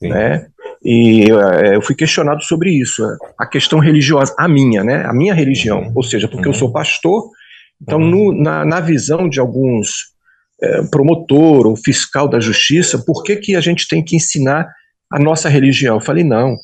[0.00, 0.48] Né?
[0.84, 3.02] E é, eu fui questionado sobre isso,
[3.38, 5.04] a questão religiosa, a minha, né?
[5.04, 5.92] A minha religião, uhum.
[5.94, 6.54] ou seja, porque uhum.
[6.54, 7.30] eu sou pastor,
[7.80, 8.10] então uhum.
[8.32, 10.12] no, na, na visão de alguns
[10.62, 14.68] é, promotor ou fiscal da justiça, por que, que a gente tem que ensinar
[15.10, 15.96] a nossa religião?
[15.96, 16.56] Eu falei, não,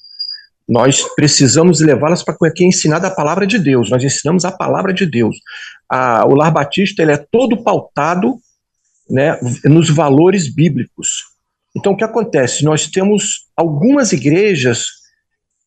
[0.68, 4.92] nós precisamos levá-las para quem é ensinada a palavra de Deus, nós ensinamos a palavra
[4.92, 5.36] de Deus.
[5.90, 8.36] A, o Lar Batista ele é todo pautado
[9.08, 11.33] né, nos valores bíblicos.
[11.76, 12.64] Então, o que acontece?
[12.64, 14.84] Nós temos algumas igrejas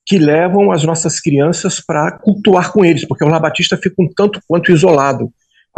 [0.06, 4.08] que levam as nossas crianças para cultuar com eles, porque o Lar Batista fica um
[4.16, 5.30] tanto quanto isolado.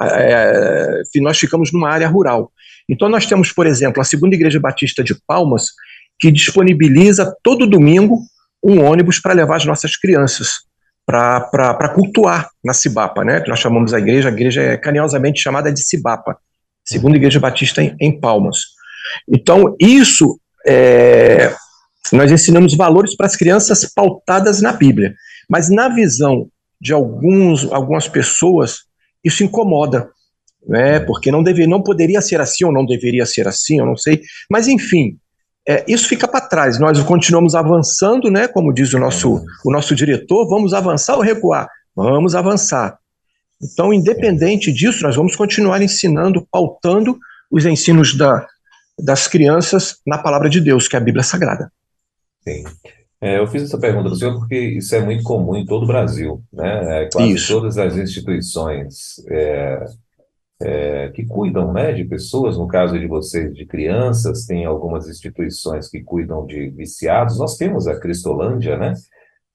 [0.01, 2.51] É, nós ficamos numa área rural.
[2.87, 5.69] Então, nós temos, por exemplo, a Segunda Igreja Batista de Palmas,
[6.19, 8.19] que disponibiliza todo domingo
[8.63, 10.69] um ônibus para levar as nossas crianças
[11.05, 13.41] para cultuar na Cibapa, né?
[13.41, 16.37] Que nós chamamos a igreja, a igreja é carinhosamente chamada de Cibapa,
[16.85, 18.78] Segunda Igreja Batista em, em Palmas.
[19.27, 21.53] Então, isso, é,
[22.11, 25.13] nós ensinamos valores para as crianças pautadas na Bíblia.
[25.49, 26.47] Mas na visão
[26.79, 28.79] de alguns, algumas pessoas,
[29.23, 30.09] isso incomoda,
[30.67, 30.99] né?
[30.99, 34.21] Porque não deveria, não poderia ser assim ou não deveria ser assim, eu não sei.
[34.49, 35.17] Mas enfim,
[35.67, 36.79] é, isso fica para trás.
[36.79, 38.47] Nós continuamos avançando, né?
[38.47, 41.67] Como diz o nosso, o nosso diretor, vamos avançar ou recuar?
[41.95, 42.97] Vamos avançar.
[43.61, 47.17] Então, independente disso, nós vamos continuar ensinando, pautando
[47.51, 48.47] os ensinos da,
[49.03, 51.71] das crianças na palavra de Deus, que é a Bíblia Sagrada.
[52.43, 52.63] Sim.
[53.21, 55.83] É, eu fiz essa pergunta para o senhor porque isso é muito comum em todo
[55.83, 56.41] o Brasil.
[56.53, 57.03] Né?
[57.03, 57.53] É, quase isso.
[57.53, 59.85] todas as instituições é,
[60.61, 65.89] é, que cuidam né, de pessoas, no caso de vocês, de crianças, tem algumas instituições
[65.89, 67.37] que cuidam de viciados.
[67.37, 68.93] Nós temos a Cristolândia, né?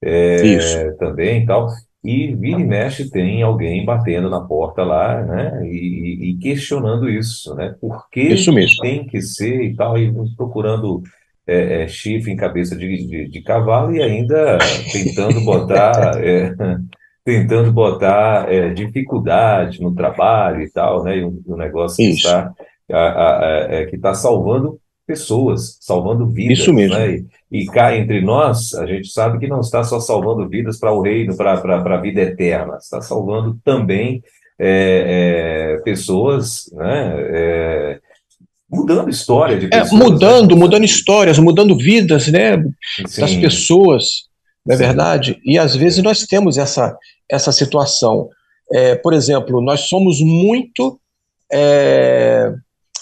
[0.03, 0.97] É, isso.
[0.97, 1.67] Também e tal.
[2.05, 5.67] E vira e mexe tem alguém batendo na porta lá, né?
[5.67, 7.75] E, e questionando isso, né?
[7.81, 8.81] Por que isso mesmo.
[8.81, 11.01] tem que ser e tal, e procurando
[11.47, 14.57] é, é, chifre em cabeça de, de, de, cavalo e ainda
[14.91, 16.53] tentando botar é,
[17.23, 21.17] tentando botar é, dificuldade no trabalho e tal, né?
[21.17, 22.53] E um, um negócio que está
[22.87, 26.59] é, que está salvando pessoas, salvando vidas.
[26.59, 26.97] Isso mesmo.
[26.97, 27.23] Né?
[27.51, 30.91] E, e cá entre nós, a gente sabe que não está só salvando vidas para
[30.91, 34.23] o reino, para a vida eterna, está salvando também
[34.59, 37.99] é, é, pessoas né, é,
[38.69, 39.91] mudando história de é, pessoas.
[39.91, 40.61] É, mudando, né?
[40.61, 42.57] mudando histórias, mudando vidas, né,
[43.07, 43.21] Sim.
[43.21, 44.05] das pessoas,
[44.65, 44.83] não é Sim.
[44.83, 45.39] verdade?
[45.45, 46.97] E às vezes nós temos essa,
[47.29, 48.29] essa situação.
[48.71, 50.99] É, por exemplo, nós somos muito.
[51.53, 52.51] É,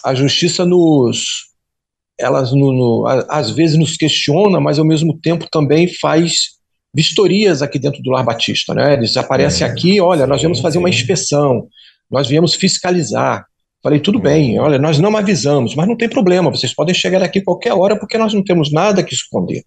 [0.03, 1.52] a justiça nos.
[2.23, 6.53] Elas, no, no, às vezes, nos questiona, mas ao mesmo tempo também faz
[6.93, 8.73] vistorias aqui dentro do Lar Batista.
[8.73, 8.93] Né?
[8.93, 11.67] Eles aparecem é, aqui, olha, nós viemos fazer uma inspeção,
[12.09, 13.45] nós viemos fiscalizar.
[13.81, 17.41] Falei, tudo bem, olha, nós não avisamos, mas não tem problema, vocês podem chegar aqui
[17.41, 19.63] qualquer hora porque nós não temos nada que esconder.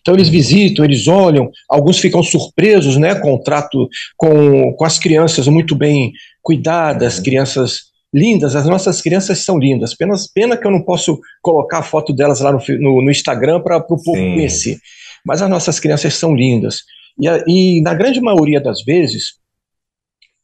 [0.00, 4.98] Então eles visitam, eles olham, alguns ficam surpresos, né, com o trato com, com as
[4.98, 10.70] crianças muito bem cuidadas, crianças lindas, as nossas crianças são lindas, pena, pena que eu
[10.70, 14.34] não posso colocar a foto delas lá no, no, no Instagram para o povo Sim.
[14.34, 14.78] conhecer,
[15.24, 16.78] mas as nossas crianças são lindas.
[17.20, 17.28] E,
[17.78, 19.34] e na grande maioria das vezes,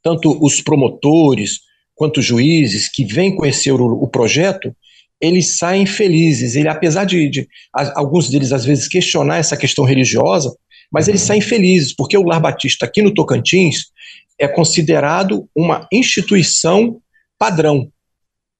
[0.02, 1.60] tanto os promotores,
[1.94, 4.74] quanto juízes que vêm conhecer o, o projeto,
[5.20, 6.56] eles saem felizes.
[6.56, 7.48] Ele, apesar de, de,
[7.94, 10.54] alguns deles às vezes questionar essa questão religiosa,
[10.92, 13.86] mas eles saem felizes porque o Lar Batista aqui no Tocantins
[14.38, 17.00] é considerado uma instituição
[17.44, 17.88] padrão,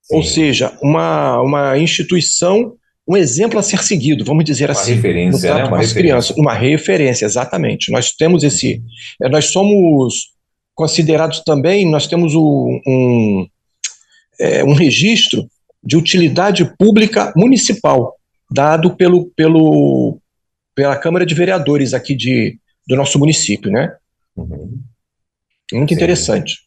[0.03, 0.17] Sim.
[0.17, 2.75] ou seja, uma, uma instituição,
[3.09, 5.65] um exemplo a ser seguido, vamos dizer uma assim, referência, no né?
[5.65, 5.95] uma referência.
[5.95, 7.91] crianças, uma referência, exatamente.
[7.91, 8.83] Nós temos esse,
[9.23, 10.35] é, nós somos
[10.75, 13.47] considerados também, nós temos um, um,
[14.39, 15.49] é, um registro
[15.83, 18.15] de utilidade pública municipal,
[18.51, 20.19] dado pelo, pelo,
[20.75, 23.95] pela Câmara de Vereadores aqui de, do nosso município, né?
[24.37, 24.79] Uhum.
[25.73, 25.95] Muito Sim.
[25.95, 26.59] interessante.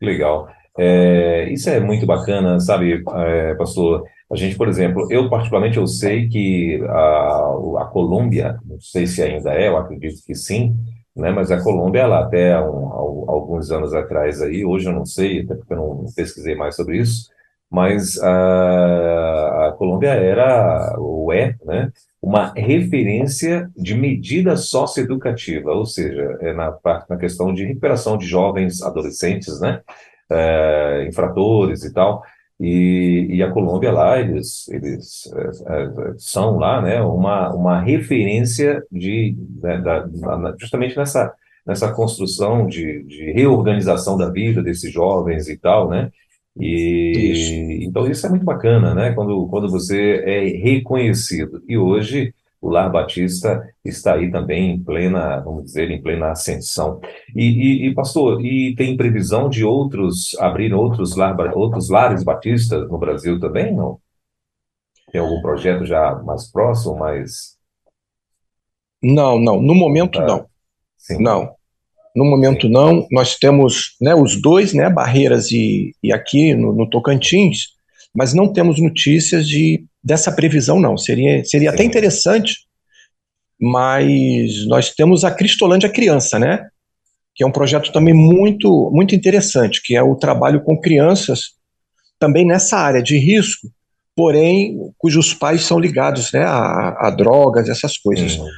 [0.00, 0.53] Legal.
[0.76, 4.04] É, isso é muito bacana, sabe, é, pastor?
[4.30, 9.22] A gente, por exemplo, eu particularmente eu sei que a, a Colômbia, não sei se
[9.22, 10.74] ainda é, eu acredito que sim,
[11.14, 11.30] né?
[11.30, 15.54] Mas a Colômbia, ela até um, alguns anos atrás aí, hoje eu não sei, até
[15.54, 17.28] porque eu não pesquisei mais sobre isso,
[17.70, 21.90] mas a, a Colômbia era, ou é, né,
[22.22, 26.76] uma referência de medida socioeducativa, ou seja, é na,
[27.08, 29.80] na questão de recuperação de jovens adolescentes, né,
[30.30, 32.22] é, infratores e tal,
[32.60, 38.82] e, e, a Colômbia lá, eles, eles é, é, são lá, né, uma, uma referência
[38.92, 40.06] de, né, da,
[40.58, 41.32] justamente nessa,
[41.66, 46.10] nessa construção de, de reorganização da vida desses jovens e tal, né,
[46.56, 47.88] e isso.
[47.88, 51.60] então isso é muito bacana, né, quando, quando você é reconhecido.
[51.68, 52.32] E hoje
[52.64, 56.98] o Lar Batista está aí também em plena, vamos dizer, em plena ascensão.
[57.36, 62.88] E, e, e pastor, e tem previsão de outros abrir outros, lar, outros lares batistas
[62.88, 63.98] no Brasil também, não?
[65.12, 67.58] Tem algum projeto já mais próximo, mais...
[69.02, 70.46] Não, não, no momento ah, não.
[70.96, 71.22] Sim.
[71.22, 71.50] Não,
[72.16, 72.72] no momento sim.
[72.72, 73.06] não.
[73.12, 77.74] Nós temos né, os dois, né, Barreiras e, e aqui no, no Tocantins,
[78.14, 80.96] mas não temos notícias de dessa previsão, não.
[80.96, 82.54] Seria, seria até interessante,
[83.60, 86.68] mas nós temos a Cristolândia Criança, né?
[87.34, 91.54] Que é um projeto também muito, muito interessante, que é o trabalho com crianças
[92.18, 93.68] também nessa área de risco,
[94.14, 98.36] porém cujos pais são ligados né, a, a drogas, essas coisas.
[98.36, 98.48] Uhum.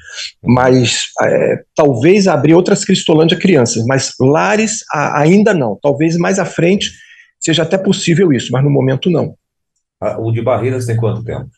[0.45, 5.79] Mas é, talvez abrir outras Cristolândia Crianças, mas lares a, ainda não.
[5.81, 6.91] Talvez mais à frente
[7.41, 9.35] seja até possível isso, mas no momento não.
[10.19, 11.51] O de Barreiras tem quanto tempo?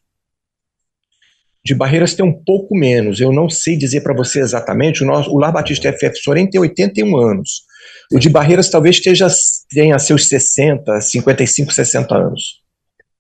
[1.65, 3.21] De Barreiras tem um pouco menos.
[3.21, 5.03] Eu não sei dizer para você exatamente.
[5.03, 7.63] O, nosso, o Lar Batista FF Sorém tem 81 anos.
[8.13, 9.27] O de Barreiras talvez esteja,
[9.71, 12.63] tenha seus 60, 55, 60 anos.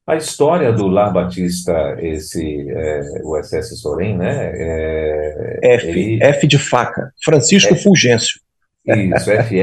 [0.07, 4.52] A história do Lar Batista, esse, é, o SS Sorém, né?
[4.54, 6.22] É, F, ele...
[6.22, 7.12] F de faca.
[7.22, 8.40] Francisco F, Fulgêncio.
[8.87, 9.61] Isso, FF,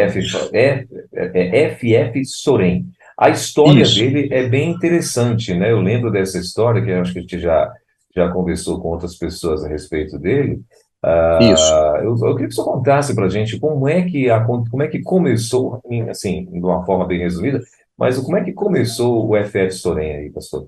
[0.53, 2.85] é, é, FF Sorém.
[3.17, 3.95] A história Isso.
[3.95, 5.71] dele é bem interessante, né?
[5.71, 7.71] Eu lembro dessa história, que acho que a gente já,
[8.13, 10.61] já conversou com outras pessoas a respeito dele.
[11.03, 11.73] Uh, Isso.
[12.03, 14.87] Eu, eu, queria que você contasse para a gente como é que a, como é
[14.87, 17.61] que começou, assim, de uma forma bem resumida,
[17.97, 20.65] mas como é que começou o FF Sorém aí, pastor?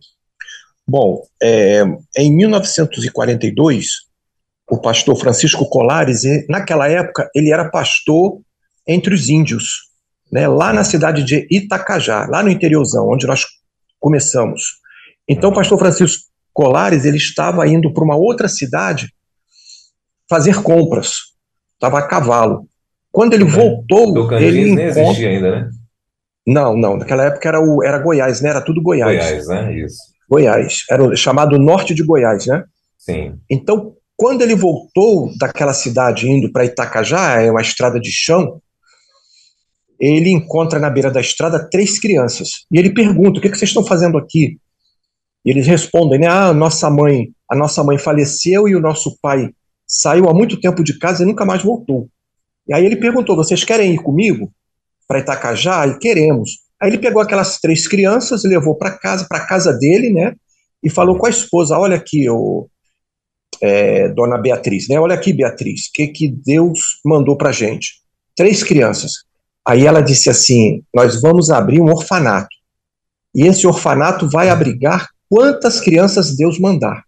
[0.87, 1.83] Bom, é,
[2.15, 4.07] em 1942,
[4.69, 8.39] o pastor Francisco Colares, naquela época, ele era pastor
[8.87, 9.86] entre os índios
[10.31, 13.45] né, lá na cidade de Itacajá, lá no interiorzão, onde nós
[13.99, 14.63] começamos.
[15.27, 19.13] Então, o pastor Francisco Colares, ele estava indo para uma outra cidade
[20.29, 21.13] fazer compras,
[21.73, 22.67] estava a cavalo.
[23.11, 24.93] Quando ele voltou, Tocantins ele encontra...
[24.93, 25.69] nem existia ainda, né?
[26.45, 28.49] Não, não, naquela época era, o, era Goiás, né?
[28.49, 29.17] Era tudo Goiás.
[29.17, 29.79] Goiás, né?
[29.79, 29.97] Isso.
[30.29, 32.63] Goiás, era o chamado norte de Goiás, né?
[32.97, 33.35] Sim.
[33.49, 38.61] Então, quando ele voltou daquela cidade indo para Itacajá, é uma estrada de chão,
[39.99, 42.65] ele encontra na beira da estrada três crianças.
[42.71, 44.57] E ele pergunta: o que, que vocês estão fazendo aqui?
[45.45, 46.27] E eles respondem, né?
[46.27, 49.49] Ah, nossa mãe, a nossa mãe faleceu e o nosso pai
[49.87, 52.09] saiu há muito tempo de casa e nunca mais voltou.
[52.67, 54.51] E aí ele perguntou: vocês querem ir comigo
[55.07, 55.87] para Itacajá?
[55.87, 56.59] E queremos.
[56.79, 60.35] Aí ele pegou aquelas três crianças e levou para casa, para casa dele, né?
[60.83, 62.69] E falou com a esposa: olha aqui, o,
[63.61, 64.99] é, dona Beatriz, né?
[64.99, 68.01] Olha aqui, Beatriz, o que, que Deus mandou para gente?
[68.35, 69.26] Três crianças.
[69.67, 72.55] Aí ela disse assim: nós vamos abrir um orfanato.
[73.35, 77.03] E esse orfanato vai abrigar quantas crianças Deus mandar.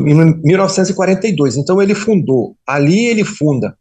[0.00, 1.56] Em 1942.
[1.56, 3.76] Então ele fundou, ali ele funda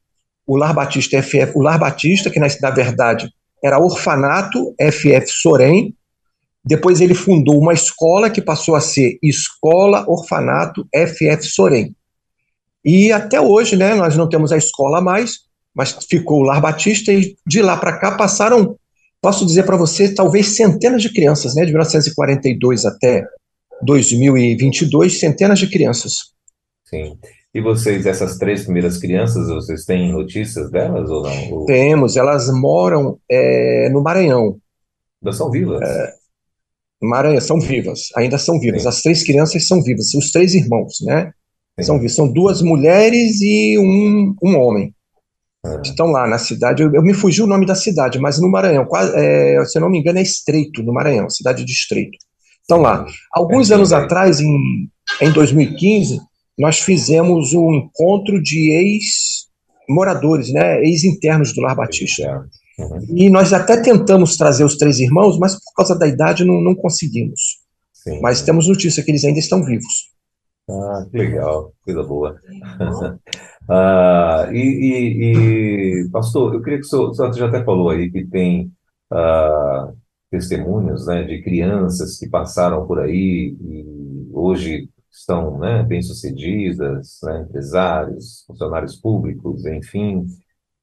[0.45, 3.27] o Lar Batista FF, o Lar Batista, que na, na verdade
[3.63, 5.95] era Orfanato FF Sorém.
[6.63, 11.95] Depois ele fundou uma escola que passou a ser Escola Orfanato FF Sorém.
[12.85, 15.39] E até hoje, né, nós não temos a escola mais,
[15.75, 18.75] mas ficou o Lar Batista e de lá para cá passaram,
[19.21, 23.25] posso dizer para você, talvez centenas de crianças, né, de 1942 até
[23.81, 26.13] 2022, centenas de crianças.
[26.85, 27.17] Sim.
[27.53, 31.65] E vocês, essas três primeiras crianças, vocês têm notícias delas ou não?
[31.65, 34.57] Temos, elas moram é, no Maranhão.
[35.21, 35.81] Elas são vivas?
[35.81, 36.13] É,
[37.01, 38.83] Maranhão, são vivas, ainda são vivas.
[38.83, 38.87] Sim.
[38.87, 41.33] As três crianças são vivas, os três irmãos, né?
[41.79, 41.85] Sim.
[41.85, 42.09] São.
[42.09, 44.93] São duas mulheres e um, um homem.
[45.63, 45.81] É.
[45.81, 46.81] Estão lá na cidade.
[46.81, 49.81] Eu, eu, me fugi o nome da cidade, mas no Maranhão, quase, é, se eu
[49.81, 52.17] não me engano, é Estreito, no Maranhão, cidade de Estreito.
[52.61, 53.05] Estão lá.
[53.31, 54.89] Alguns é, anos atrás, em,
[55.21, 56.19] em 2015,
[56.57, 62.43] nós fizemos um encontro de ex-moradores, né, ex-internos do Lar Batista.
[62.79, 63.05] Uhum.
[63.15, 66.73] E nós até tentamos trazer os três irmãos, mas por causa da idade não, não
[66.73, 67.59] conseguimos.
[67.93, 68.19] Sim.
[68.19, 70.09] Mas temos notícia que eles ainda estão vivos.
[70.67, 72.35] Ah, que legal, coisa boa.
[73.69, 77.89] ah, e, e, e, pastor, eu queria que o senhor, o senhor já até falou
[77.89, 78.71] aí que tem
[79.11, 79.91] ah,
[80.29, 88.43] testemunhos né, de crianças que passaram por aí e hoje estão né, bem-sucedidas, né, empresários,
[88.47, 90.25] funcionários públicos, enfim,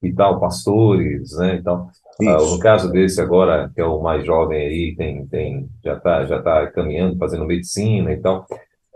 [0.03, 1.89] e tal, pastores, né, então,
[2.21, 6.27] uh, no caso desse agora, que é o mais jovem aí, tem, tem, já está
[6.27, 8.47] já tá caminhando, fazendo medicina e tal,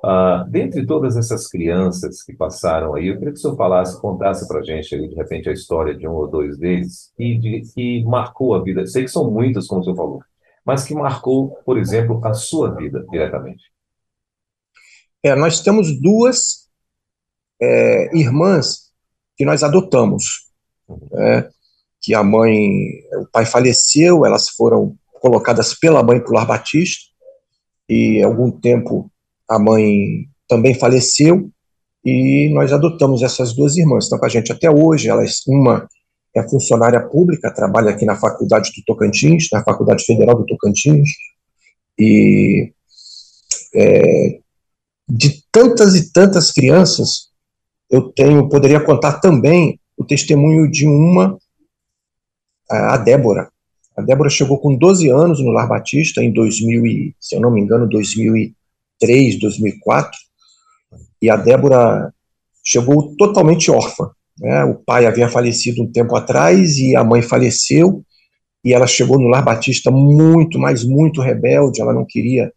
[0.04, 4.46] uh, dentre todas essas crianças que passaram aí, eu queria que o senhor falasse, contasse
[4.46, 7.62] para a gente aí, de repente, a história de um ou dois deles, e de,
[7.72, 10.22] que marcou a vida, sei que são muitas, como o senhor falou,
[10.64, 13.64] mas que marcou, por exemplo, a sua vida diretamente.
[15.22, 16.68] É, nós temos duas
[17.60, 18.92] é, irmãs
[19.36, 20.50] que nós adotamos.
[21.16, 21.48] É,
[22.02, 22.58] que a mãe,
[23.14, 27.12] o pai faleceu, elas foram colocadas pela mãe para o Lar Batista,
[27.88, 29.11] e algum tempo
[29.54, 31.50] a mãe também faleceu,
[32.04, 34.04] e nós adotamos essas duas irmãs.
[34.04, 35.86] Estão com a gente até hoje, elas, uma
[36.34, 41.10] é funcionária pública, trabalha aqui na Faculdade do Tocantins, na Faculdade Federal do Tocantins,
[41.98, 42.72] e
[43.74, 44.40] é,
[45.08, 47.28] de tantas e tantas crianças,
[47.90, 51.36] eu tenho, poderia contar também o testemunho de uma,
[52.70, 53.50] a Débora.
[53.94, 57.50] A Débora chegou com 12 anos no Lar Batista em 2000, e, se eu não
[57.50, 58.61] me engano, 2003,
[59.38, 60.18] 2004,
[61.20, 62.12] e a Débora
[62.64, 64.10] chegou totalmente órfã.
[64.38, 64.64] Né?
[64.64, 68.02] O pai havia falecido um tempo atrás e a mãe faleceu,
[68.64, 72.52] e ela chegou no Lar Batista muito, mas muito rebelde, ela não queria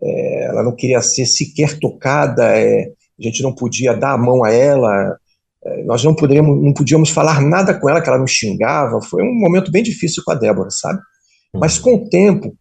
[0.00, 4.44] é, ela não queria ser sequer tocada, é, a gente não podia dar a mão
[4.44, 5.16] a ela,
[5.64, 9.22] é, nós não, poderíamos, não podíamos falar nada com ela, que ela nos xingava, foi
[9.22, 11.00] um momento bem difícil com a Débora, sabe?
[11.54, 12.54] Mas com o tempo,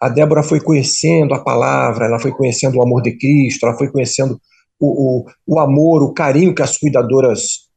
[0.00, 3.88] a Débora foi conhecendo a palavra, ela foi conhecendo o amor de Cristo, ela foi
[3.88, 4.40] conhecendo
[4.80, 7.68] o, o, o amor, o carinho que as cuidadoras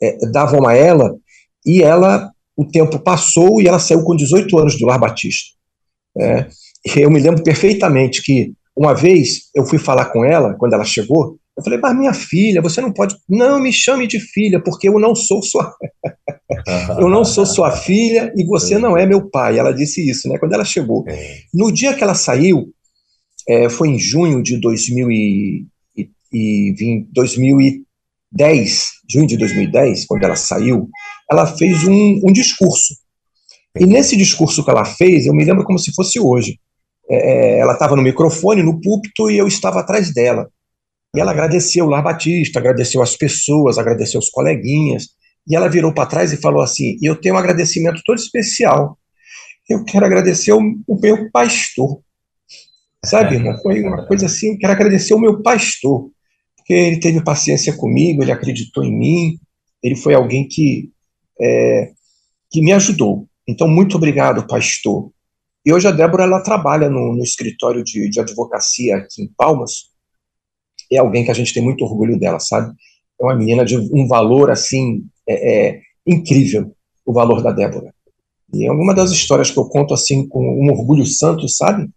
[0.00, 1.16] é, davam a ela,
[1.64, 5.56] e ela, o tempo passou e ela saiu com 18 anos do Lar Batista.
[6.18, 6.48] É,
[6.96, 11.38] eu me lembro perfeitamente que uma vez eu fui falar com ela, quando ela chegou,
[11.60, 13.16] eu falei, mas minha filha, você não pode.
[13.28, 15.74] Não me chame de filha, porque eu não sou sua.
[16.98, 19.58] eu não sou sua filha e você não é meu pai.
[19.58, 20.38] Ela disse isso, né?
[20.38, 21.04] Quando ela chegou.
[21.06, 21.38] É.
[21.52, 22.72] No dia que ela saiu,
[23.48, 25.66] é, foi em junho de 2020,
[27.12, 30.88] 2010, junho de 2010, quando ela saiu,
[31.30, 32.94] ela fez um, um discurso.
[33.78, 36.58] E nesse discurso que ela fez, eu me lembro como se fosse hoje.
[37.08, 40.48] É, é, ela estava no microfone, no púlpito, e eu estava atrás dela.
[41.14, 45.08] E ela agradeceu o Lar Batista, agradeceu as pessoas, agradeceu os coleguinhas.
[45.48, 48.98] E ela virou para trás e falou assim: Eu tenho um agradecimento todo especial.
[49.68, 52.00] Eu quero agradecer o, o meu pastor.
[53.04, 53.56] Sabe, irmão?
[53.62, 56.10] Foi uma coisa assim: eu quero agradecer o meu pastor.
[56.56, 59.40] Porque ele teve paciência comigo, ele acreditou em mim,
[59.82, 60.90] ele foi alguém que,
[61.40, 61.90] é,
[62.50, 63.26] que me ajudou.
[63.48, 65.10] Então, muito obrigado, pastor.
[65.66, 69.89] E hoje a Débora ela trabalha no, no escritório de, de, advocacia aqui em Palmas.
[70.90, 72.72] É alguém que a gente tem muito orgulho dela, sabe?
[73.20, 76.72] É uma menina de um valor assim é, é, incrível,
[77.04, 77.92] o valor da Débora.
[78.52, 81.88] E é uma das histórias que eu conto assim com um orgulho santo, sabe?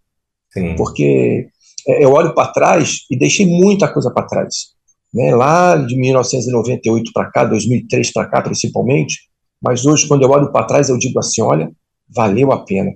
[0.52, 0.76] Sim.
[0.76, 1.48] Porque
[1.88, 4.74] é, eu olho para trás e deixei muita coisa para trás.
[5.12, 5.34] Né?
[5.34, 9.16] Lá de 1998 para cá, 2003 para cá principalmente,
[9.64, 11.72] mas hoje, quando eu olho para trás, eu digo assim: olha,
[12.08, 12.92] valeu a pena.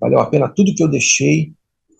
[0.00, 1.52] Valeu a pena tudo que eu deixei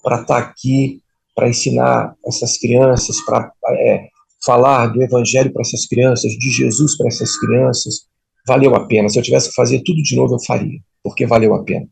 [0.02, 1.02] para estar tá aqui,
[1.36, 4.08] para ensinar essas crianças, para é,
[4.44, 8.06] falar do Evangelho para essas crianças, de Jesus para essas crianças.
[8.48, 9.08] Valeu a pena.
[9.08, 11.86] Se eu tivesse que fazer tudo de novo, eu faria, porque valeu a pena.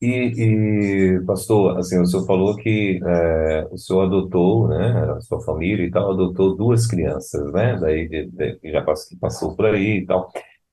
[0.00, 5.40] E, e, pastor, assim, o senhor falou que é, o senhor adotou, né, a sua
[5.42, 9.98] família e tal, adotou duas crianças, né, daí de, de, já passou, passou por aí
[9.98, 10.28] e tal.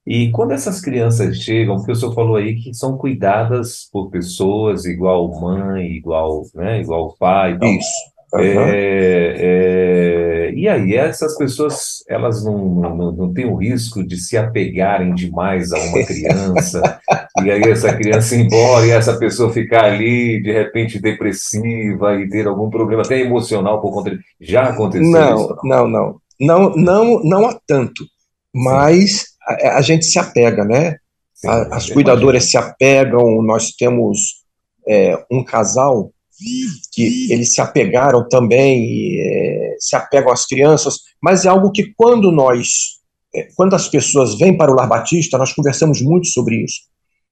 [0.10, 4.84] E quando essas crianças chegam, porque o senhor falou aí que são cuidadas por pessoas
[4.86, 7.70] igual mãe, igual, né, igual pai e tal.
[7.70, 7.90] Isso.
[8.34, 8.42] Uhum.
[8.42, 14.36] É, é, e aí, essas pessoas, elas não, não, não têm o risco de se
[14.36, 17.00] apegarem demais a uma criança,
[17.44, 22.28] e aí essa criança ir embora e essa pessoa ficar ali, de repente, depressiva e
[22.28, 24.20] ter algum problema até emocional por conta de...
[24.42, 25.56] Já aconteceu não, isso?
[25.64, 26.72] Não, não, não.
[26.76, 28.06] Não, não há tanto,
[28.54, 30.96] mas a, a, gente se apega, né?
[31.46, 34.44] A, as cuidadoras se apegam, nós temos
[34.88, 36.12] é, um casal
[36.94, 42.32] que eles se apegaram também, é, se apegam às crianças, mas é algo que quando
[42.32, 43.00] nós,
[43.36, 46.80] é, quando as pessoas vêm para o Lar Batista, nós conversamos muito sobre isso.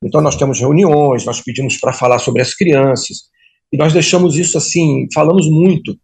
[0.03, 3.30] Então nós temos reuniões, nós pedimos para falar sobre as crianças,
[3.72, 5.97] e nós deixamos isso assim, falamos muito,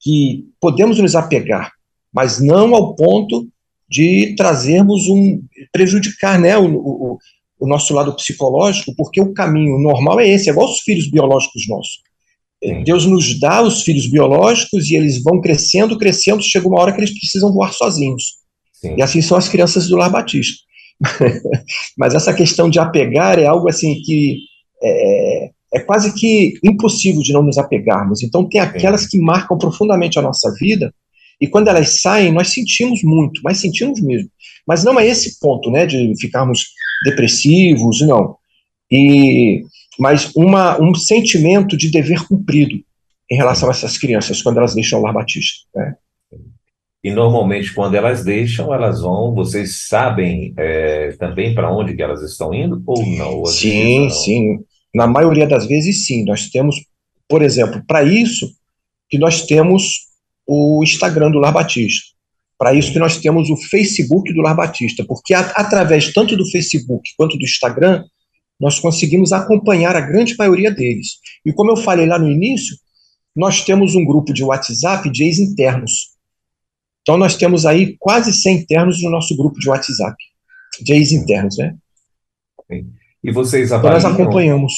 [0.00, 1.72] que podemos nos apegar,
[2.12, 3.48] mas não ao ponto
[3.90, 7.18] de trazermos um, prejudicar né, o, o,
[7.58, 11.66] o nosso lado psicológico, porque o caminho normal é esse, é igual os filhos biológicos
[11.68, 11.98] nossos
[12.84, 17.00] Deus nos dá os filhos biológicos e eles vão crescendo, crescendo, chega uma hora que
[17.00, 18.34] eles precisam voar sozinhos.
[18.74, 18.96] Sim.
[18.98, 20.62] E assim são as crianças do Lar Batista.
[21.96, 24.40] Mas essa questão de apegar é algo assim que
[24.82, 28.22] é, é, quase que impossível de não nos apegarmos.
[28.22, 30.92] Então tem aquelas que marcam profundamente a nossa vida
[31.40, 34.28] e quando elas saem nós sentimos muito, mas sentimos mesmo.
[34.66, 36.66] Mas não é esse ponto, né, de ficarmos
[37.04, 38.36] depressivos, não.
[38.90, 39.62] E
[39.98, 42.80] mas uma, um sentimento de dever cumprido
[43.30, 45.66] em relação a essas crianças quando elas deixam o lar batista.
[45.74, 45.94] Né?
[47.02, 52.22] E normalmente quando elas deixam, elas vão, vocês sabem é, também para onde que elas
[52.22, 53.44] estão indo ou não?
[53.46, 54.10] Sim, não?
[54.10, 54.58] sim.
[54.94, 56.24] Na maioria das vezes sim.
[56.24, 56.76] Nós temos,
[57.28, 58.50] por exemplo, para isso
[59.08, 60.09] que nós temos
[60.52, 62.08] o Instagram do Lar Batista.
[62.58, 66.44] Para isso que nós temos o Facebook do Lar Batista, porque a, através tanto do
[66.50, 68.04] Facebook quanto do Instagram,
[68.58, 71.18] nós conseguimos acompanhar a grande maioria deles.
[71.46, 72.76] E como eu falei lá no início,
[73.34, 76.10] nós temos um grupo de WhatsApp de ex-internos.
[77.02, 80.16] Então nós temos aí quase 100 internos no nosso grupo de WhatsApp,
[80.82, 81.76] de ex-internos, né?
[83.22, 83.98] E vocês avaliam...
[83.98, 84.74] Então nós acompanhamos.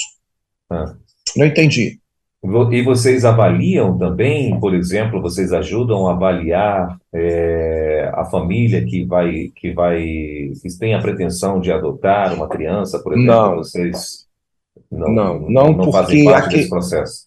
[0.71, 0.95] Ah.
[1.35, 1.99] Não entendi.
[2.45, 9.53] E vocês avaliam também, por exemplo, vocês ajudam a avaliar é, a família que vai,
[9.55, 10.03] que vai,
[10.61, 13.57] que tem a pretensão de adotar uma criança, por exemplo, não.
[13.59, 14.27] vocês
[14.91, 17.27] não, não, não, não fazem parte aqui, desse processo?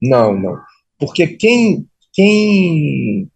[0.00, 0.58] Não, não.
[0.98, 3.28] Porque quem, quem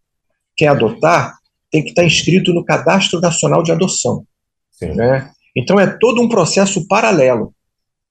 [0.56, 1.34] quer adotar
[1.70, 4.24] tem que estar inscrito no Cadastro Nacional de Adoção.
[4.70, 4.94] Sim.
[4.94, 5.30] Né?
[5.54, 7.54] Então é todo um processo paralelo.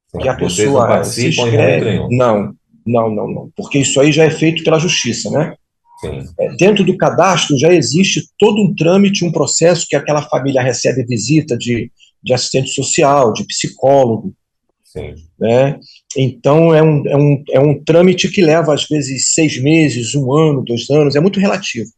[0.09, 0.19] Sim.
[0.19, 2.07] Que a pessoa não se inscreve.
[2.15, 2.53] Não,
[2.85, 3.51] não, não, não.
[3.55, 5.55] Porque isso aí já é feito pela justiça, né?
[6.39, 11.05] É, dentro do cadastro já existe todo um trâmite, um processo que aquela família recebe
[11.05, 11.89] visita de,
[12.21, 14.33] de assistente social, de psicólogo.
[14.83, 15.15] Sim.
[15.39, 15.79] Né?
[16.17, 20.33] Então é um, é, um, é um trâmite que leva às vezes seis meses, um
[20.33, 21.89] ano, dois anos, é muito relativo.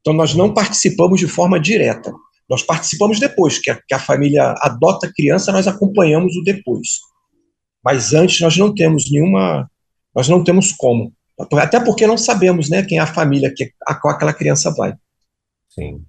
[0.00, 2.12] Então nós não participamos de forma direta.
[2.48, 6.88] Nós participamos depois, que a, que a família adota a criança, nós acompanhamos o depois.
[7.84, 9.68] Mas antes nós não temos nenhuma
[10.18, 11.12] nós não temos como.
[11.52, 14.92] Até porque não sabemos né, quem é a família que, a qual aquela criança vai.
[15.68, 16.02] Sim.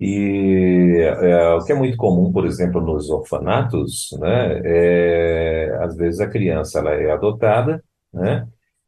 [0.00, 6.20] E é, o que é muito comum, por exemplo, nos orfanatos, né, é, às vezes
[6.20, 7.82] a criança ela é adotada,
[8.14, 8.46] né,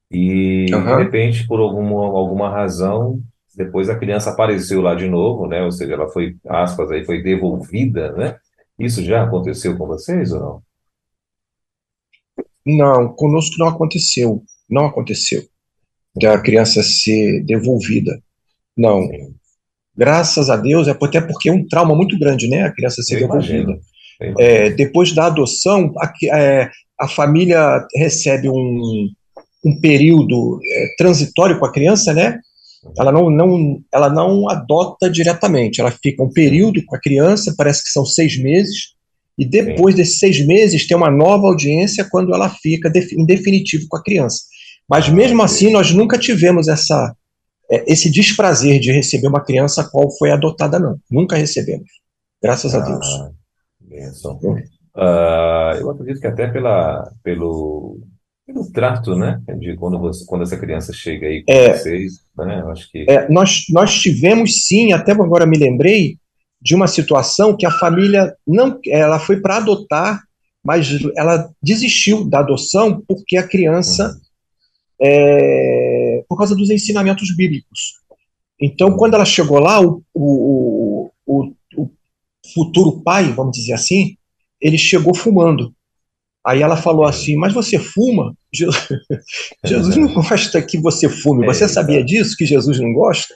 [0.08, 0.84] e uhum.
[0.84, 3.20] de repente, por alguma, alguma razão,
[3.56, 7.20] depois a criança apareceu lá de novo, né, ou seja, ela foi, aspas, aí, foi
[7.20, 8.36] devolvida, né?
[8.78, 10.62] Isso já aconteceu com vocês ou não?
[12.64, 14.44] Não, conosco não aconteceu.
[14.70, 15.42] Não aconteceu.
[16.14, 18.20] Da criança ser devolvida.
[18.76, 19.08] Não.
[19.96, 22.62] Graças a Deus, é até porque é um trauma muito grande, né?
[22.62, 23.78] A criança ser Eu devolvida.
[24.38, 29.08] É, depois da adoção, a, é, a família recebe um,
[29.64, 32.38] um período é, transitório com a criança, né?
[32.98, 37.82] Ela não, não, ela não adota diretamente, ela fica um período com a criança, parece
[37.82, 38.94] que são seis meses,
[39.38, 40.00] e depois Sim.
[40.00, 44.40] desses seis meses tem uma nova audiência quando ela fica em definitivo com a criança.
[44.91, 47.14] Mas mesmo assim, nós nunca tivemos essa,
[47.70, 50.99] é, esse desprazer de receber uma criança qual foi adotada, não.
[51.09, 51.88] Nunca recebemos.
[52.43, 53.07] Graças ah, a Deus.
[53.80, 54.41] Benção.
[54.43, 58.01] Uh, eu acredito que até pela, pelo,
[58.45, 59.41] pelo trato, né?
[59.61, 62.61] De quando, você, quando essa criança chega aí com é, vocês, né?
[62.61, 63.07] Eu acho que...
[63.09, 66.18] É, nós, nós tivemos sim, até agora me lembrei,
[66.61, 70.20] de uma situação que a família não, ela foi para adotar,
[70.64, 74.20] mas ela desistiu da adoção porque a criança, uhum.
[75.01, 77.94] É, por causa dos ensinamentos bíblicos.
[78.61, 81.90] Então, quando ela chegou lá, o, o, o, o
[82.53, 84.16] futuro pai, vamos dizer assim,
[84.61, 85.74] ele chegou fumando.
[86.44, 88.34] Aí ela falou assim: Mas você fuma?
[89.64, 91.46] Jesus não gosta que você fume.
[91.46, 93.34] Você sabia disso, que Jesus não gosta?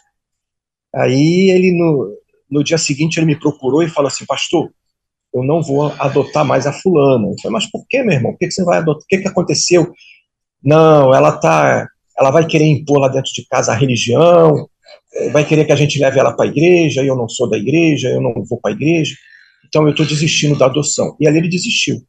[0.94, 2.16] Aí ele, no,
[2.50, 4.70] no dia seguinte, ele me procurou e falou assim: Pastor,
[5.34, 7.26] eu não vou adotar mais a fulana.
[7.26, 8.32] Eu falei: Mas por que, meu irmão?
[8.32, 9.02] Por que você vai adotar?
[9.02, 9.92] O que, que aconteceu?
[10.64, 11.86] Não, ela tá.
[12.18, 14.68] Ela vai querer impor lá dentro de casa a religião,
[15.32, 18.08] vai querer que a gente leve ela para a igreja, eu não sou da igreja,
[18.08, 19.14] eu não vou para a igreja.
[19.66, 21.16] Então eu estou desistindo da adoção.
[21.20, 22.02] E ali ele desistiu.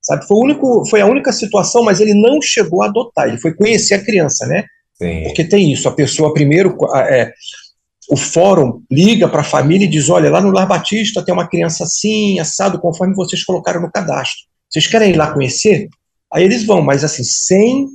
[0.00, 0.26] Sabe?
[0.26, 3.52] Foi, o único, foi a única situação, mas ele não chegou a adotar, ele foi
[3.52, 4.64] conhecer a criança, né?
[4.94, 5.24] Sim.
[5.24, 6.74] Porque tem isso, a pessoa primeiro,
[7.06, 7.32] é,
[8.10, 11.48] o fórum liga para a família e diz, olha, lá no Lar Batista tem uma
[11.48, 14.38] criança assim, assado, conforme vocês colocaram no cadastro.
[14.68, 15.88] Vocês querem ir lá conhecer?
[16.32, 17.86] Aí eles vão, mas assim, sem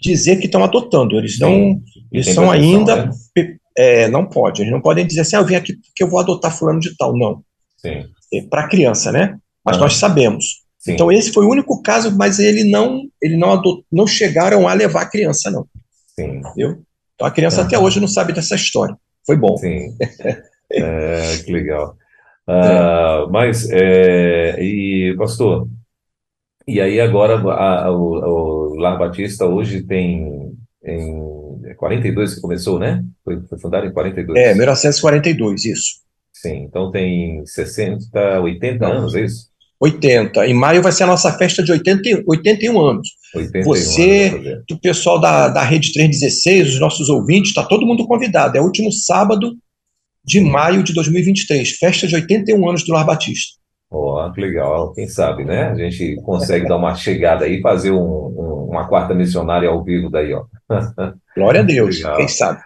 [0.00, 1.80] dizer que estão adotando, eles não,
[2.12, 3.56] eles são ainda, né?
[3.76, 6.20] é, não pode, eles não podem dizer assim, ah, eu vim aqui porque eu vou
[6.20, 7.42] adotar fulano de tal, não.
[7.76, 9.38] Sim é, para criança, né?
[9.64, 10.62] Mas ah, nós sabemos.
[10.78, 10.92] Sim.
[10.92, 14.74] Então esse foi o único caso, mas ele não, ele não adot, não chegaram a
[14.74, 15.66] levar a criança, não.
[16.14, 16.38] Sim.
[16.38, 16.82] Entendeu?
[17.14, 18.96] Então a criança até hoje não sabe dessa história.
[19.26, 19.56] Foi bom.
[19.56, 19.96] Sim.
[20.72, 21.96] é, que legal.
[22.46, 23.30] Ah, é.
[23.30, 25.68] Mas, é, e pastor,
[26.68, 30.52] e aí agora a, a, o, o Lar Batista hoje tem
[30.84, 33.02] em 42 que começou, né?
[33.24, 34.38] Foi, foi fundado em 42.
[34.38, 36.08] É, 1942, isso.
[36.32, 38.98] Sim, então tem 60, 80 Não.
[38.98, 39.48] anos, é isso?
[39.80, 40.46] 80.
[40.46, 43.08] Em maio vai ser a nossa festa de 80, 81 anos.
[43.34, 48.06] 81 Você, anos o pessoal da, da Rede 316, os nossos ouvintes, está todo mundo
[48.06, 48.56] convidado.
[48.56, 49.56] É o último sábado
[50.24, 53.57] de maio de 2023, festa de 81 anos do Lar Batista.
[53.90, 54.92] Oh, que legal.
[54.92, 55.70] Quem sabe, né?
[55.70, 60.10] A gente consegue dar uma chegada aí fazer um, um, uma quarta missionária ao vivo
[60.10, 60.44] daí, ó.
[61.34, 62.60] Glória a Deus, quem sabe.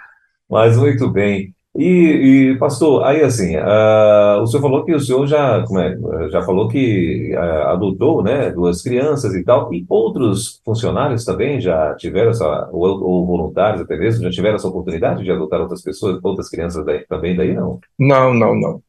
[0.51, 1.55] Mas muito bem.
[1.75, 5.97] E, e, pastor, aí assim, uh, o senhor falou que o senhor já, como é,
[6.29, 11.95] já falou que uh, adotou, né, duas crianças e tal, e outros funcionários também já
[11.95, 16.21] tiveram essa, ou, ou, voluntários até mesmo, já tiveram essa oportunidade de adotar outras pessoas,
[16.23, 17.81] outras crianças daí, também daí não?
[17.99, 18.83] Não, não, não.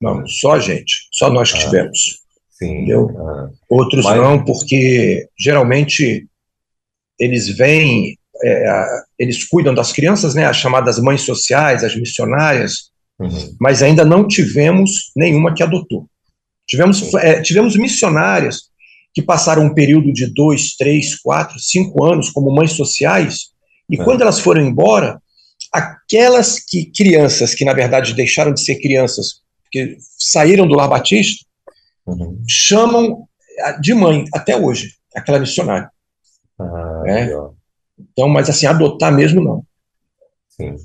[0.00, 2.20] Não, só a gente, só nós que ah, tivemos.
[2.50, 2.76] Sim.
[2.76, 3.10] Entendeu?
[3.18, 4.16] Ah, outros mas...
[4.16, 6.26] não, porque geralmente
[7.18, 8.86] eles vêm é,
[9.18, 13.56] eles cuidam das crianças, né, as chamadas mães sociais, as missionárias, uhum.
[13.60, 16.06] mas ainda não tivemos nenhuma que adotou.
[16.66, 18.68] Tivemos, é, tivemos missionárias
[19.14, 23.48] que passaram um período de dois, três, quatro, cinco anos como mães sociais,
[23.90, 24.04] e é.
[24.04, 25.20] quando elas foram embora,
[25.72, 29.40] aquelas que, crianças que na verdade deixaram de ser crianças,
[29.70, 31.44] que saíram do Lar Batista,
[32.06, 32.42] uhum.
[32.48, 33.28] chamam
[33.80, 35.90] de mãe até hoje, aquela missionária.
[36.58, 37.30] Ah, é.
[37.98, 39.64] Então, mas assim, adotar mesmo não.
[40.48, 40.76] Sim.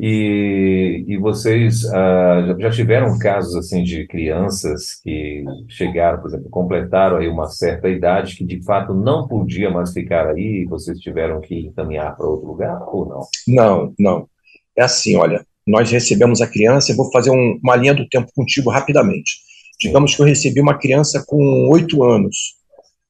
[0.00, 7.16] E, e vocês uh, já tiveram casos assim de crianças que chegaram, por exemplo, completaram
[7.16, 11.40] aí uma certa idade que de fato não podia mais ficar aí e vocês tiveram
[11.40, 13.26] que encaminhar para outro lugar ou não?
[13.48, 14.28] Não, não.
[14.76, 18.30] É assim, olha, nós recebemos a criança, eu vou fazer um, uma linha do tempo
[18.34, 19.32] contigo rapidamente.
[19.80, 22.58] Digamos que eu recebi uma criança com oito anos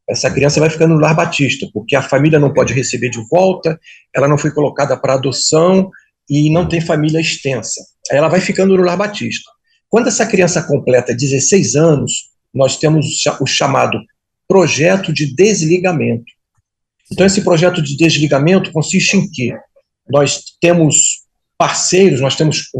[0.08, 3.78] essa criança vai ficando no lar batista, porque a família não pode receber de volta,
[4.14, 5.90] ela não foi colocada para adoção
[6.28, 7.84] e não tem família extensa.
[8.10, 9.50] Aí ela vai ficando no lar batista.
[9.90, 13.06] Quando essa criança completa 16 anos, nós temos
[13.38, 13.98] o chamado
[14.48, 16.24] projeto de desligamento.
[17.12, 19.52] Então, esse projeto de desligamento consiste em que
[20.08, 21.26] nós temos
[21.58, 22.70] parceiros, nós temos,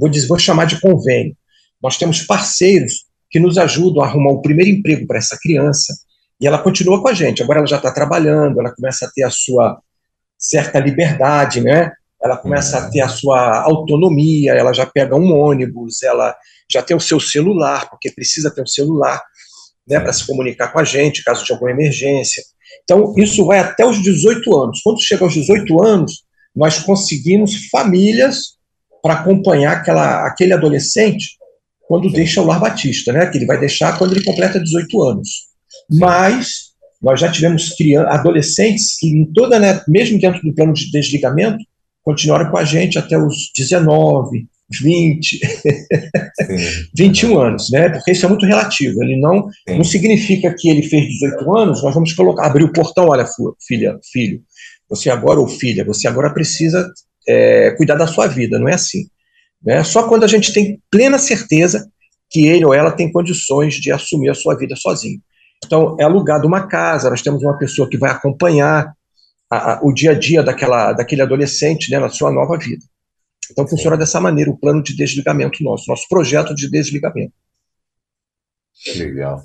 [0.00, 1.36] vou, dizer, vou chamar de convênio,
[1.80, 5.94] nós temos parceiros que nos ajudam a arrumar o primeiro emprego para essa criança,
[6.40, 7.42] e ela continua com a gente.
[7.42, 9.80] Agora ela já está trabalhando, ela começa a ter a sua
[10.36, 11.92] certa liberdade, né?
[12.22, 16.34] Ela começa a ter a sua autonomia, ela já pega um ônibus, ela
[16.70, 19.22] já tem o seu celular, porque precisa ter um celular.
[19.86, 22.42] né, para se comunicar com a gente, caso de alguma emergência.
[22.82, 24.80] Então, isso vai até os 18 anos.
[24.82, 26.23] Quando chega aos 18 anos,
[26.54, 28.54] nós conseguimos famílias
[29.02, 31.36] para acompanhar aquela, aquele adolescente
[31.86, 33.26] quando deixa o lar batista, né?
[33.26, 35.28] Que ele vai deixar quando ele completa 18 anos.
[35.90, 40.90] Mas nós já tivemos crianças, adolescentes que, em toda, né, mesmo dentro do plano de
[40.90, 41.58] desligamento,
[42.02, 44.46] continuaram com a gente até os 19,
[44.82, 45.40] 20,
[46.96, 47.90] 21 anos, né?
[47.90, 49.02] Porque isso é muito relativo.
[49.02, 53.08] Ele não, não significa que ele fez 18 anos, nós vamos colocar, abrir o portão,
[53.08, 53.26] olha,
[53.66, 54.40] filha, filho,
[54.94, 56.92] você agora, ou filha, você agora precisa
[57.26, 59.08] é, cuidar da sua vida, não é assim.
[59.62, 59.82] Né?
[59.82, 61.90] Só quando a gente tem plena certeza
[62.30, 65.20] que ele ou ela tem condições de assumir a sua vida sozinho.
[65.64, 68.92] Então, é alugado uma casa, nós temos uma pessoa que vai acompanhar
[69.50, 72.84] a, a, o dia a dia daquela, daquele adolescente né, na sua nova vida.
[73.50, 77.32] Então, funciona dessa maneira o plano de desligamento nosso, nosso projeto de desligamento.
[78.96, 79.42] Legal.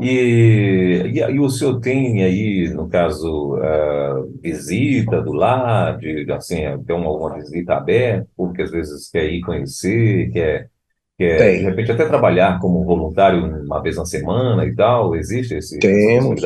[0.00, 6.62] E, e, e, o senhor tem aí, no caso, uh, visita do lar, de, assim,
[6.86, 10.70] tem uma, uma visita aberta, porque às vezes quer ir conhecer, quer,
[11.18, 15.80] quer de repente até trabalhar como voluntário uma vez na semana e tal, existe esse
[15.80, 16.42] Temos.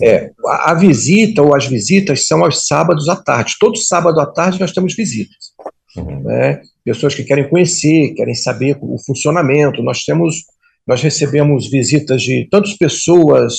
[0.00, 3.54] É, a, a visita ou as visitas são aos sábados à tarde.
[3.58, 5.52] Todo sábado à tarde nós temos visitas.
[5.96, 6.22] Uhum.
[6.22, 6.60] Né?
[6.84, 9.82] Pessoas que querem conhecer, querem saber o funcionamento.
[9.82, 10.44] Nós temos
[10.86, 13.54] nós recebemos visitas de tantas pessoas,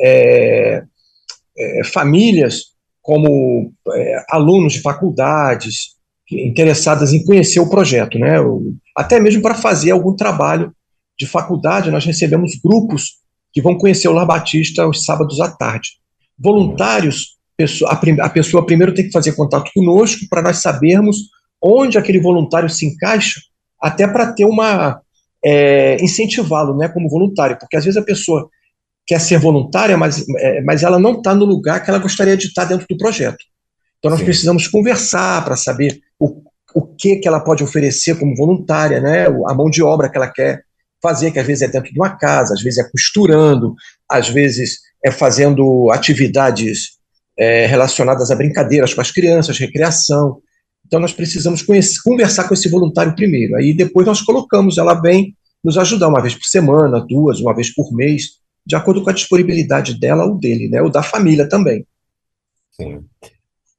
[0.00, 0.82] é,
[1.58, 2.70] é, famílias,
[3.02, 5.96] como é, alunos de faculdades,
[6.30, 8.36] interessadas em conhecer o projeto, né?
[8.96, 10.72] até mesmo para fazer algum trabalho
[11.18, 13.18] de faculdade, nós recebemos grupos
[13.52, 15.90] que vão conhecer o Lar Batista aos sábados à tarde.
[16.38, 17.36] Voluntários,
[18.20, 21.16] a pessoa primeiro tem que fazer contato conosco para nós sabermos
[21.60, 23.40] onde aquele voluntário se encaixa,
[23.78, 25.00] até para ter uma,
[25.44, 28.48] é, incentivá-lo né, como voluntário, porque às vezes a pessoa
[29.06, 32.46] quer ser voluntária, mas, é, mas ela não está no lugar que ela gostaria de
[32.46, 33.42] estar dentro do projeto.
[33.98, 34.26] Então nós Sim.
[34.26, 36.42] precisamos conversar para saber o,
[36.74, 40.28] o que, que ela pode oferecer como voluntária, né, a mão de obra que ela
[40.28, 40.62] quer
[41.02, 43.74] fazer, que às vezes é dentro de uma casa, às vezes é costurando,
[44.08, 46.98] às vezes é fazendo atividades
[47.38, 50.40] é, relacionadas a brincadeiras com as crianças, recreação.
[50.90, 53.54] Então, nós precisamos conhecer, conversar com esse voluntário primeiro.
[53.54, 57.72] Aí, depois, nós colocamos, ela vem nos ajudar uma vez por semana, duas, uma vez
[57.72, 60.82] por mês, de acordo com a disponibilidade dela ou dele, né?
[60.82, 61.86] Ou da família também.
[62.72, 63.04] Sim.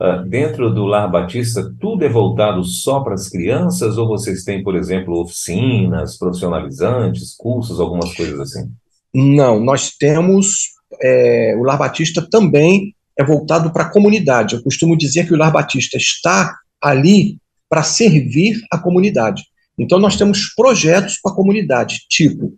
[0.01, 4.63] Uh, dentro do Lar Batista, tudo é voltado só para as crianças ou vocês têm,
[4.63, 8.71] por exemplo, oficinas profissionalizantes, cursos, algumas coisas assim?
[9.13, 10.71] Não, nós temos.
[11.01, 14.55] É, o Lar Batista também é voltado para a comunidade.
[14.55, 17.37] Eu costumo dizer que o Lar Batista está ali
[17.69, 19.43] para servir a comunidade.
[19.77, 22.53] Então, nós temos projetos para a comunidade, tipo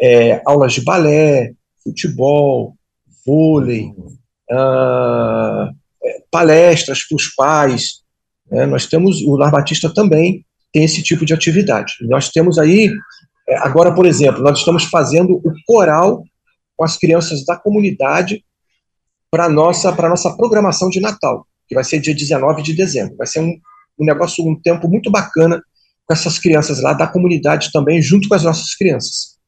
[0.00, 1.52] é, aulas de balé,
[1.82, 2.74] futebol,
[3.24, 3.92] vôlei,
[4.50, 5.74] uh,
[6.30, 8.02] palestras para os pais.
[8.50, 8.66] Né?
[8.66, 11.94] Nós temos, o Lar Batista também tem esse tipo de atividade.
[12.02, 12.90] Nós temos aí,
[13.48, 16.24] é, agora, por exemplo, nós estamos fazendo o coral
[16.76, 18.44] com as crianças da comunidade
[19.30, 23.16] para nossa, nossa programação de Natal que vai ser dia 19 de dezembro.
[23.16, 23.54] Vai ser um,
[23.98, 25.60] um negócio, um tempo muito bacana
[26.06, 29.38] com essas crianças lá da comunidade também, junto com as nossas crianças.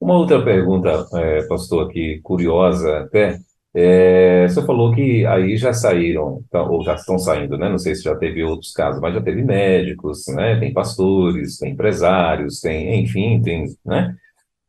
[0.00, 3.38] Uma outra pergunta, é, pastor, aqui, curiosa até.
[3.74, 7.68] É, você falou que aí já saíram, tá, ou já estão saindo, né?
[7.68, 10.58] Não sei se já teve outros casos, mas já teve médicos, né?
[10.58, 14.16] Tem pastores, tem empresários, tem, enfim, tem, né?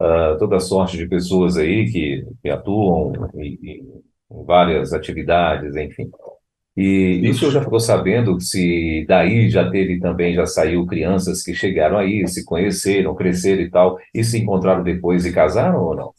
[0.01, 3.83] Uh, toda sorte de pessoas aí que, que atuam e
[4.29, 6.09] várias atividades, enfim.
[6.77, 11.53] E isso eu já ficou sabendo se daí já teve também, já saiu crianças que
[11.53, 16.13] chegaram aí, se conheceram, cresceram e tal, e se encontraram depois e casaram ou não?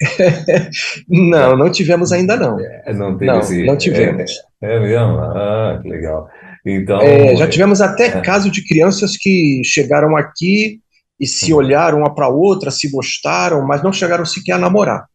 [1.08, 2.58] não, não tivemos ainda não.
[2.58, 4.30] É, não, não, esse, não tivemos.
[4.62, 5.18] É, é, mesmo?
[5.18, 6.28] Ah, que legal.
[6.64, 8.20] Então, é, já tivemos até é.
[8.20, 10.80] caso de crianças que chegaram aqui
[11.18, 11.58] e se uhum.
[11.58, 15.06] olharam uma para outra, se gostaram, mas não chegaram sequer a namorar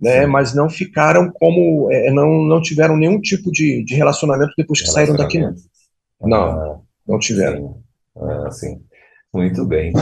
[0.00, 4.80] né, mas não ficaram como, é, não, não tiveram nenhum tipo de, de relacionamento depois
[4.80, 5.54] que saíram daqui, não.
[6.20, 7.80] Não, ah, não tiveram.
[8.16, 8.80] Ah, sim.
[9.32, 9.92] Muito bem.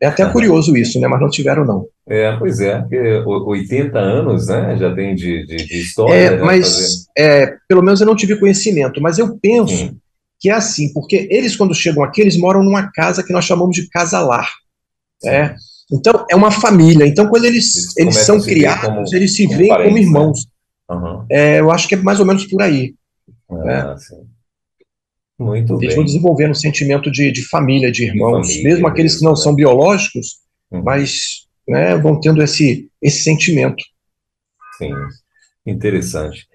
[0.00, 1.86] É até curioso isso, né, mas não tiveram, não.
[2.08, 2.82] É, pois é,
[3.26, 6.14] 80 anos, né, já tem de, de, de história.
[6.14, 9.98] É, né, mas, é, pelo menos eu não tive conhecimento, mas eu penso sim.
[10.38, 13.76] que é assim, porque eles quando chegam aqui, eles moram numa casa que nós chamamos
[13.76, 14.48] de casa-lar,
[15.22, 15.54] né,
[15.92, 17.06] então, é uma família.
[17.06, 20.00] Então, quando eles, eles, eles são criados, como, eles se veem como né?
[20.00, 20.46] irmãos.
[20.88, 21.26] Uhum.
[21.30, 22.94] É, eu acho que é mais ou menos por aí.
[23.50, 23.96] Ah, né?
[25.38, 25.96] Muito eles bem.
[25.96, 29.34] vão desenvolvendo um sentimento de, de família, de irmãos, de família, mesmo aqueles que não
[29.34, 30.82] são biológicos, uhum.
[30.82, 33.82] mas né, vão tendo esse, esse sentimento.
[34.76, 34.92] Sim,
[35.66, 36.46] interessante.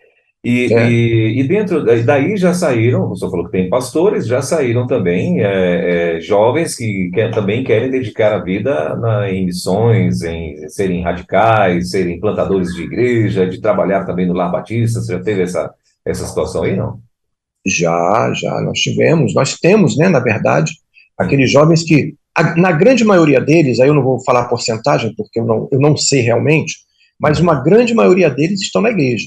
[0.46, 0.92] E, é.
[0.92, 6.18] e, e, dentro daí já saíram, você falou que tem pastores, já saíram também é,
[6.18, 11.90] é, jovens que quer, também querem dedicar a vida na, em missões, em serem radicais,
[11.90, 15.02] serem plantadores de igreja, de trabalhar também no Lar Batista.
[15.02, 15.74] Você já teve essa,
[16.06, 17.00] essa situação aí, não?
[17.66, 20.74] Já, já, nós tivemos, nós temos, né, na verdade,
[21.18, 25.40] aqueles jovens que, a, na grande maioria deles, aí eu não vou falar porcentagem, porque
[25.40, 26.76] eu não, eu não sei realmente,
[27.20, 29.26] mas uma grande maioria deles estão na igreja.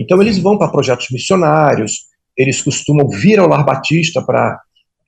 [0.00, 4.58] Então, eles vão para projetos missionários, eles costumam vir ao Lar Batista para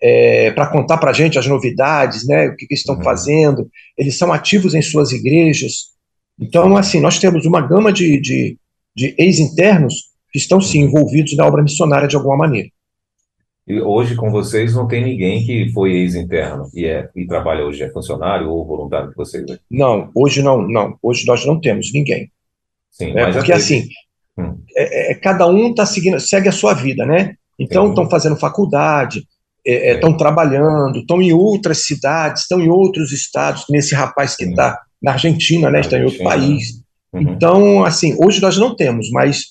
[0.04, 3.04] é, para contar para a gente as novidades, né, o que, que estão uhum.
[3.04, 5.92] fazendo, eles são ativos em suas igrejas.
[6.38, 8.58] Então, assim, nós temos uma gama de, de,
[8.96, 12.68] de ex-internos que estão, sim, envolvidos na obra missionária de alguma maneira.
[13.64, 17.84] E hoje, com vocês, não tem ninguém que foi ex-interno e, é, e trabalha hoje,
[17.84, 19.46] é funcionário ou voluntário de vocês?
[19.46, 19.56] Né?
[19.70, 20.98] Não, hoje não, não.
[21.00, 22.28] Hoje nós não temos ninguém.
[22.90, 23.86] Sim, é, porque, assim.
[24.76, 27.34] É, é, cada um tá seguindo, segue a sua vida, né?
[27.58, 29.26] Então estão fazendo faculdade,
[29.64, 34.44] estão é, é trabalhando, estão em outras cidades, estão em outros estados, nesse rapaz que
[34.44, 35.80] está na Argentina, né?
[35.80, 36.82] Está em outro país.
[37.12, 37.20] Uhum.
[37.20, 39.42] Então, assim, hoje nós não temos, mas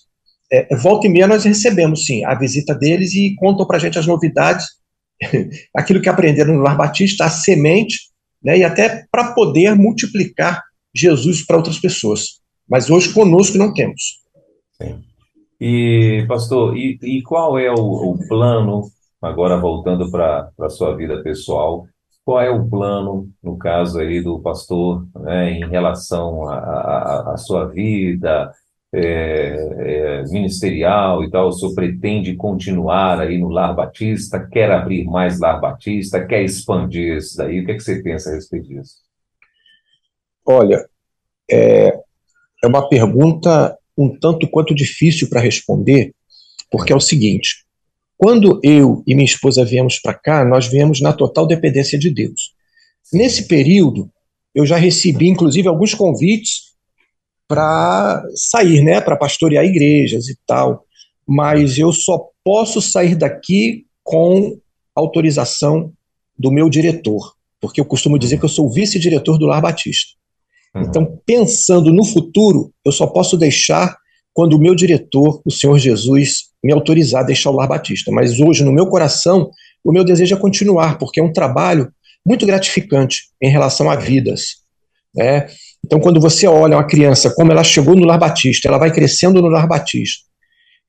[0.52, 4.00] é, volta e meia nós recebemos, sim, a visita deles e contam para a gente
[4.00, 4.66] as novidades,
[5.76, 8.10] aquilo que aprenderam no Lar Batista, a semente,
[8.44, 8.58] né?
[8.58, 10.64] E até para poder multiplicar
[10.94, 12.42] Jesus para outras pessoas.
[12.68, 14.21] Mas hoje conosco não temos.
[15.60, 18.82] E, pastor, e, e qual é o, o, plano,
[19.22, 21.86] agora voltando para a sua vida pessoal,
[22.26, 28.52] qual é o plano, no caso aí do pastor, né, em relação à sua vida
[28.94, 31.50] é, é, ministerial e tal?
[31.50, 34.48] O senhor pretende continuar aí no Lar Batista?
[34.52, 36.26] Quer abrir mais Lar Batista?
[36.26, 37.62] Quer expandir isso daí?
[37.62, 38.96] O que, é que você pensa a respeito disso?
[40.46, 40.84] Olha,
[41.50, 41.90] é,
[42.64, 46.14] é uma pergunta um tanto quanto difícil para responder,
[46.70, 47.66] porque é o seguinte:
[48.18, 52.54] quando eu e minha esposa viemos para cá, nós viemos na total dependência de Deus.
[53.12, 54.10] Nesse período,
[54.54, 56.72] eu já recebi, inclusive, alguns convites
[57.48, 60.86] para sair, né, para pastorear igrejas e tal,
[61.28, 64.58] mas eu só posso sair daqui com
[64.96, 65.92] autorização
[66.38, 70.21] do meu diretor, porque eu costumo dizer que eu sou vice-diretor do Lar Batista.
[70.76, 70.84] Uhum.
[70.84, 73.98] Então, pensando no futuro, eu só posso deixar
[74.34, 78.12] quando o meu diretor, o Senhor Jesus, me autorizar a deixar o Lar Batista.
[78.12, 79.52] Mas hoje, no meu coração,
[79.84, 81.92] o meu desejo é continuar, porque é um trabalho
[82.26, 84.62] muito gratificante em relação a vidas.
[85.14, 85.48] Né?
[85.84, 89.42] Então, quando você olha uma criança, como ela chegou no Lar Batista, ela vai crescendo
[89.42, 90.26] no Lar Batista,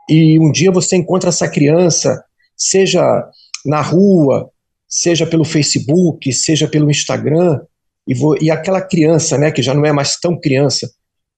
[0.09, 2.23] e um dia você encontra essa criança,
[2.57, 3.25] seja
[3.65, 4.51] na rua,
[4.89, 7.61] seja pelo Facebook, seja pelo Instagram,
[8.07, 10.91] e, vou, e aquela criança, né, que já não é mais tão criança,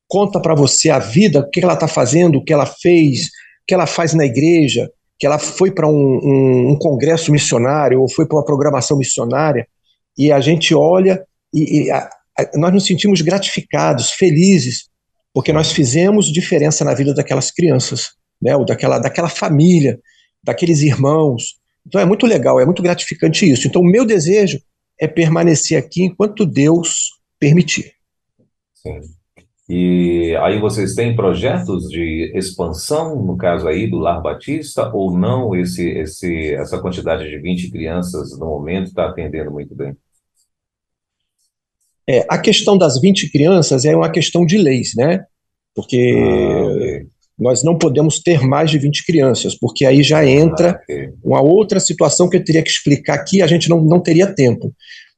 [0.09, 3.67] conta para você a vida, o que ela está fazendo, o que ela fez, o
[3.67, 8.11] que ela faz na igreja, que ela foi para um, um, um, congresso missionário ou
[8.11, 9.67] foi para uma programação missionária,
[10.17, 12.09] e a gente olha e, e a,
[12.39, 14.89] a, nós nos sentimos gratificados, felizes,
[15.33, 18.11] porque nós fizemos diferença na vida daquelas crianças,
[18.41, 19.99] né, ou daquela, daquela família,
[20.43, 21.57] daqueles irmãos.
[21.87, 23.67] Então é muito legal, é muito gratificante isso.
[23.67, 24.61] Então o meu desejo
[25.01, 27.93] é permanecer aqui enquanto Deus permitir.
[28.75, 29.01] Sim.
[29.69, 35.57] E aí vocês têm projetos de expansão, no caso aí do Lar Batista, ou não?
[35.57, 39.97] Esse, esse, essa quantidade de 20 crianças no momento está atendendo muito bem?
[42.07, 45.25] É, a questão das 20 crianças é uma questão de leis, né?
[45.75, 46.64] Porque ah.
[47.39, 51.09] Nós não podemos ter mais de 20 crianças, porque aí já entra ah, okay.
[51.23, 54.73] uma outra situação que eu teria que explicar aqui, a gente não, não teria tempo.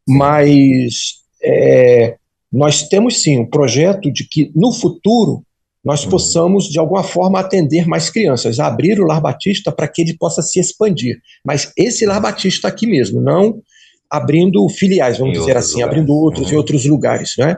[0.09, 2.17] Mas é,
[2.53, 5.43] nós temos sim um projeto de que no futuro
[5.85, 6.11] nós uhum.
[6.11, 10.43] possamos, de alguma forma, atender mais crianças, abrir o Lar Batista para que ele possa
[10.43, 11.21] se expandir.
[11.45, 13.61] Mas esse Lar Batista aqui mesmo, não
[14.11, 15.93] abrindo filiais, vamos em dizer assim, lugares.
[15.93, 16.55] abrindo outros uhum.
[16.55, 17.35] em outros lugares.
[17.39, 17.57] Né?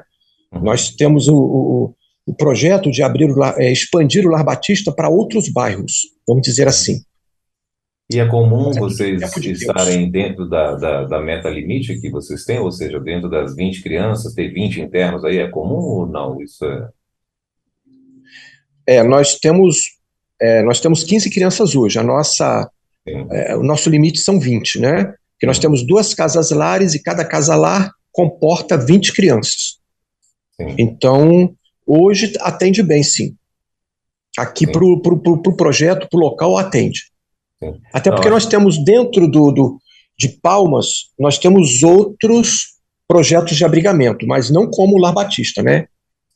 [0.53, 0.61] Uhum.
[0.63, 1.95] Nós temos o, o,
[2.29, 6.69] o, projeto de abrir o, é, expandir o Lar Batista para outros bairros, vamos dizer
[6.69, 7.03] assim.
[8.11, 12.73] E é comum vocês estarem dentro da, da, da, meta limite que vocês têm, ou
[12.73, 16.41] seja, dentro das 20 crianças, ter 20 internos aí, é comum ou não?
[16.41, 16.89] Isso é.
[18.87, 19.99] É, nós temos,
[20.41, 21.99] é, nós temos 15 crianças hoje.
[21.99, 22.71] A nossa,
[23.07, 25.05] é, o nosso limite são 20, né?
[25.33, 29.79] Porque nós temos duas casas lares e cada casa lar comporta 20 crianças.
[30.59, 30.75] Sim.
[30.79, 31.55] Então,
[31.89, 33.35] hoje atende bem, sim.
[34.37, 37.01] Aqui para o pro, pro, pro projeto, para o local, atende.
[37.63, 37.75] Sim.
[37.93, 39.79] Até porque Não, nós temos dentro do, do,
[40.17, 42.77] de Palmas, nós temos outros
[43.09, 45.89] projetos de abrigamento, mas não como o Lar Batista, né?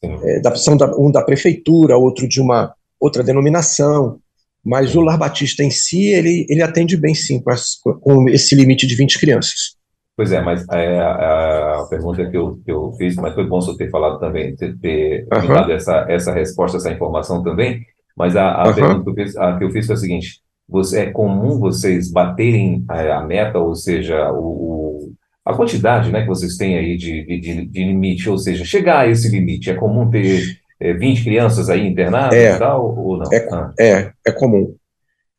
[0.03, 4.19] É, da, são da, um da prefeitura, outro de uma outra denominação,
[4.65, 8.55] mas o Lar Batista em si, ele, ele atende bem sim com, as, com esse
[8.55, 9.77] limite de 20 crianças.
[10.17, 13.77] Pois é, mas é, a, pergunta que eu, que eu fiz, mas foi bom você
[13.77, 15.49] ter falado também, ter, ter uhum.
[15.49, 17.81] dado essa, essa resposta, essa informação também,
[18.17, 18.75] mas a, a uhum.
[18.75, 22.11] pergunta que eu, fiz, a, que eu fiz foi a seguinte, você, é comum vocês
[22.11, 25.13] baterem a, a meta, ou seja, o, o,
[25.45, 29.09] a quantidade né, que vocês têm aí de, de, de, limite, ou seja, chegar a
[29.09, 30.43] esse limite, é comum ter
[30.79, 33.33] é, 20 crianças aí internadas é, e tal, ou não?
[33.33, 33.73] É, ah.
[33.81, 34.75] é, é comum.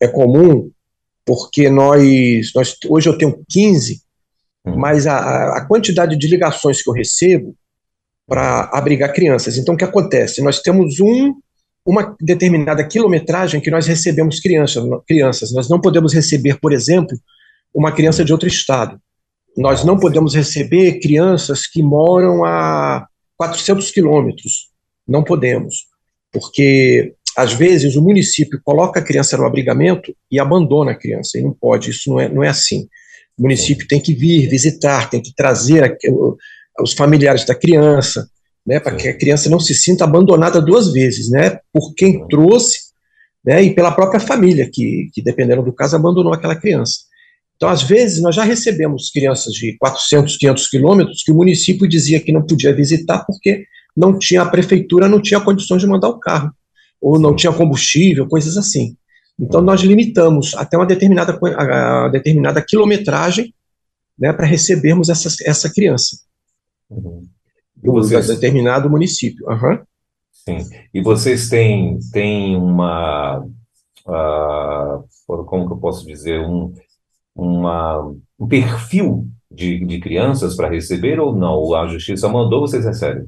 [0.02, 0.70] É comum
[1.26, 4.03] porque nós, nós hoje eu tenho 15
[4.66, 4.76] Hum.
[4.78, 7.56] mas a, a quantidade de ligações que eu recebo
[8.26, 9.58] para abrigar crianças.
[9.58, 10.42] Então, o que acontece?
[10.42, 11.34] Nós temos um,
[11.86, 15.52] uma determinada quilometragem que nós recebemos crianças, crianças.
[15.52, 17.18] Nós não podemos receber, por exemplo,
[17.74, 19.00] uma criança de outro estado.
[19.58, 23.06] Nós não podemos receber crianças que moram a
[23.38, 24.70] 400 quilômetros.
[25.08, 25.88] Não podemos.
[26.32, 31.38] Porque, às vezes, o município coloca a criança no abrigamento e abandona a criança.
[31.38, 32.88] E não pode, isso não é, não é assim.
[33.38, 35.98] O município tem que vir visitar, tem que trazer
[36.80, 38.28] os familiares da criança,
[38.66, 42.80] né, para que a criança não se sinta abandonada duas vezes, né, por quem trouxe,
[43.46, 47.00] né, e pela própria família que, que dependendo do caso abandonou aquela criança.
[47.56, 52.20] Então, às vezes, nós já recebemos crianças de 400, 500 quilômetros que o município dizia
[52.20, 53.66] que não podia visitar porque
[53.96, 56.52] não tinha a prefeitura não tinha condições de mandar o carro
[57.00, 58.96] ou não tinha combustível, coisas assim.
[59.40, 63.54] Então, nós limitamos até uma determinada, a, determinada quilometragem
[64.18, 66.18] né, para recebermos essa, essa criança.
[66.90, 67.28] Uhum.
[67.76, 68.28] Do vocês...
[68.28, 69.46] determinado município.
[69.48, 69.80] Uhum.
[70.32, 70.58] Sim.
[70.94, 73.40] E vocês têm, têm uma.
[74.06, 76.40] Uh, como que eu posso dizer?
[76.42, 76.74] Um,
[77.36, 78.00] uma,
[78.40, 81.74] um perfil de, de crianças para receber ou não?
[81.74, 83.26] A justiça mandou, vocês recebem?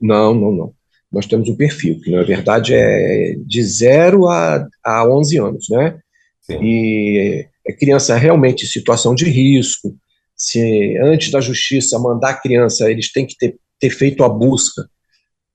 [0.00, 0.79] Não, não, não
[1.12, 5.98] nós temos um perfil, que na verdade é de 0 a, a 11 anos, né?
[6.40, 6.58] Sim.
[6.62, 9.94] E é criança realmente em situação de risco,
[10.36, 14.88] se antes da justiça mandar a criança, eles têm que ter, ter feito a busca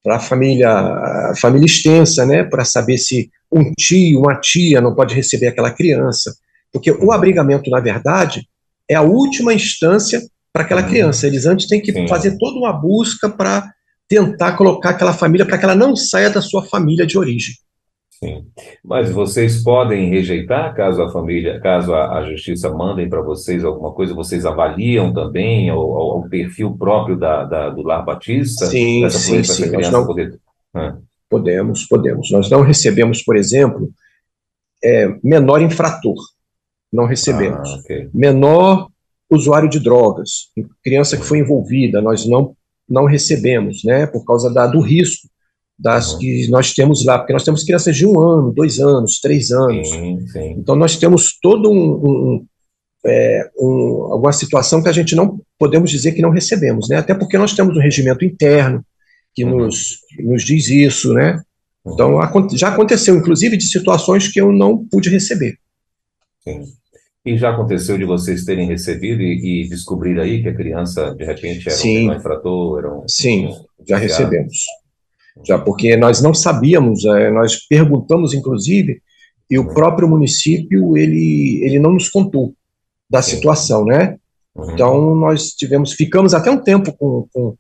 [0.03, 4.93] para a família, a família extensa, né, para saber se um tio, uma tia não
[4.93, 6.35] pode receber aquela criança,
[6.71, 8.47] porque o abrigamento, na verdade,
[8.87, 10.21] é a última instância
[10.53, 10.89] para aquela uhum.
[10.89, 11.25] criança.
[11.25, 12.07] Eles antes têm que Sim.
[12.07, 13.67] fazer toda uma busca para
[14.07, 17.55] tentar colocar aquela família para que ela não saia da sua família de origem.
[18.11, 18.45] Sim.
[18.83, 23.91] Mas vocês podem rejeitar caso a família, caso a, a justiça mandem para vocês alguma
[23.91, 28.67] coisa, vocês avaliam também o, o, o perfil próprio da, da, do Lar Batista?
[28.67, 29.69] Sim, sim, sim.
[29.71, 30.05] Nós não...
[30.05, 30.39] Poder...
[30.73, 30.97] Ah.
[31.29, 32.31] Podemos, podemos.
[32.31, 33.89] Nós não recebemos, por exemplo,
[34.83, 36.15] é, menor infrator.
[36.93, 37.69] Não recebemos.
[37.69, 38.09] Ah, okay.
[38.13, 38.87] Menor
[39.29, 40.51] usuário de drogas,
[40.83, 42.54] criança que foi envolvida, nós não
[42.87, 45.27] não recebemos, né, por causa da, do risco
[45.77, 46.19] das uhum.
[46.19, 49.89] que nós temos lá, porque nós temos crianças de um ano, dois anos, três anos.
[49.89, 50.55] Sim, sim.
[50.57, 52.45] Então nós temos todo um, um,
[53.05, 56.97] é, um, alguma situação que a gente não podemos dizer que não recebemos, né?
[56.97, 58.85] Até porque nós temos um regimento interno
[59.33, 59.57] que uhum.
[59.57, 61.41] nos, nos diz isso, né?
[61.83, 61.93] Uhum.
[61.93, 62.19] Então
[62.53, 65.57] já aconteceu, inclusive, de situações que eu não pude receber.
[66.41, 66.63] Sim.
[67.25, 71.25] E já aconteceu de vocês terem recebido e, e descobrir aí que a criança, de
[71.25, 72.09] repente, era Sim.
[72.09, 72.77] um infrator?
[72.77, 73.49] Era um, Sim,
[73.87, 74.59] já recebemos.
[75.43, 79.01] Já, porque nós não sabíamos, é, nós perguntamos, inclusive,
[79.49, 79.73] e o uhum.
[79.73, 82.53] próprio município, ele, ele não nos contou
[83.09, 84.17] da situação, né?
[84.55, 84.71] Uhum.
[84.71, 87.57] Então, nós tivemos, ficamos até um tempo com, com,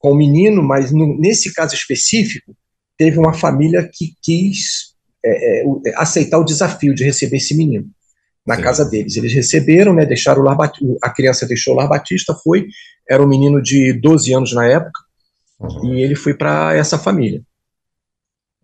[0.00, 2.54] com o menino, mas no, nesse caso específico,
[2.98, 4.94] teve uma família que quis
[5.24, 7.88] é, é, aceitar o desafio de receber esse menino
[8.46, 9.16] na casa deles.
[9.16, 10.56] Eles receberam, né, deixaram o lar
[11.02, 12.68] a criança deixou o lar Batista, foi,
[13.08, 15.00] era um menino de 12 anos na época,
[15.58, 15.94] uhum.
[15.94, 17.42] e ele foi para essa família.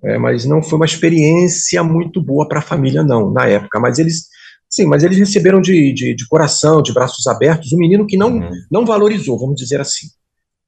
[0.04, 3.78] É, mas não foi uma experiência muito boa para a família, não, na época.
[3.78, 4.26] Mas eles,
[4.68, 8.32] sim, mas eles receberam de, de, de coração, de braços abertos, um menino que não,
[8.32, 8.50] uhum.
[8.70, 10.08] não valorizou, vamos dizer assim.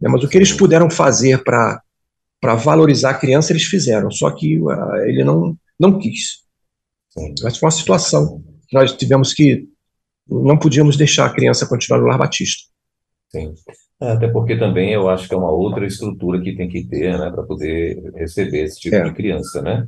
[0.02, 1.80] É, mas o que eles puderam fazer para
[2.56, 6.44] valorizar a criança, eles fizeram, só que uh, ele não, não quis.
[7.10, 7.34] Sim.
[7.42, 8.42] Mas foi uma situação
[8.74, 9.66] nós tivemos que
[10.28, 12.64] não podíamos deixar a criança continuar no lar batista.
[13.30, 13.54] Sim.
[14.00, 17.16] É, até porque também eu acho que é uma outra estrutura que tem que ter,
[17.18, 19.04] né, para poder receber esse tipo é.
[19.04, 19.86] de criança, né?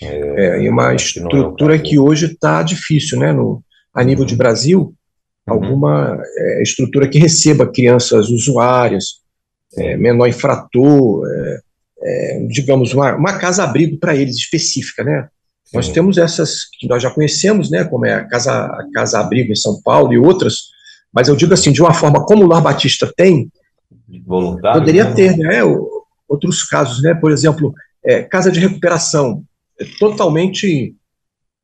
[0.00, 3.32] É, é e uma estrutura que, é que hoje está difícil, né?
[3.32, 3.62] No,
[3.94, 4.26] a nível uhum.
[4.26, 4.94] de Brasil, uhum.
[5.54, 9.22] alguma é, estrutura que receba crianças usuárias,
[9.76, 11.22] é, menor infrator,
[12.48, 15.28] digamos, uma, uma casa-abrigo para eles específica, né?
[15.74, 19.52] Nós temos essas que nós já conhecemos, né, como é a Casa, a Casa Abrigo
[19.52, 20.54] em São Paulo e outras,
[21.12, 23.50] mas eu digo assim, de uma forma como o Lar Batista tem,
[24.24, 24.80] Voluntário?
[24.80, 25.60] Poderia ter, né?
[26.28, 27.14] Outros casos, né?
[27.14, 27.72] Por exemplo,
[28.04, 29.42] é, casa de recuperação,
[29.78, 30.94] é totalmente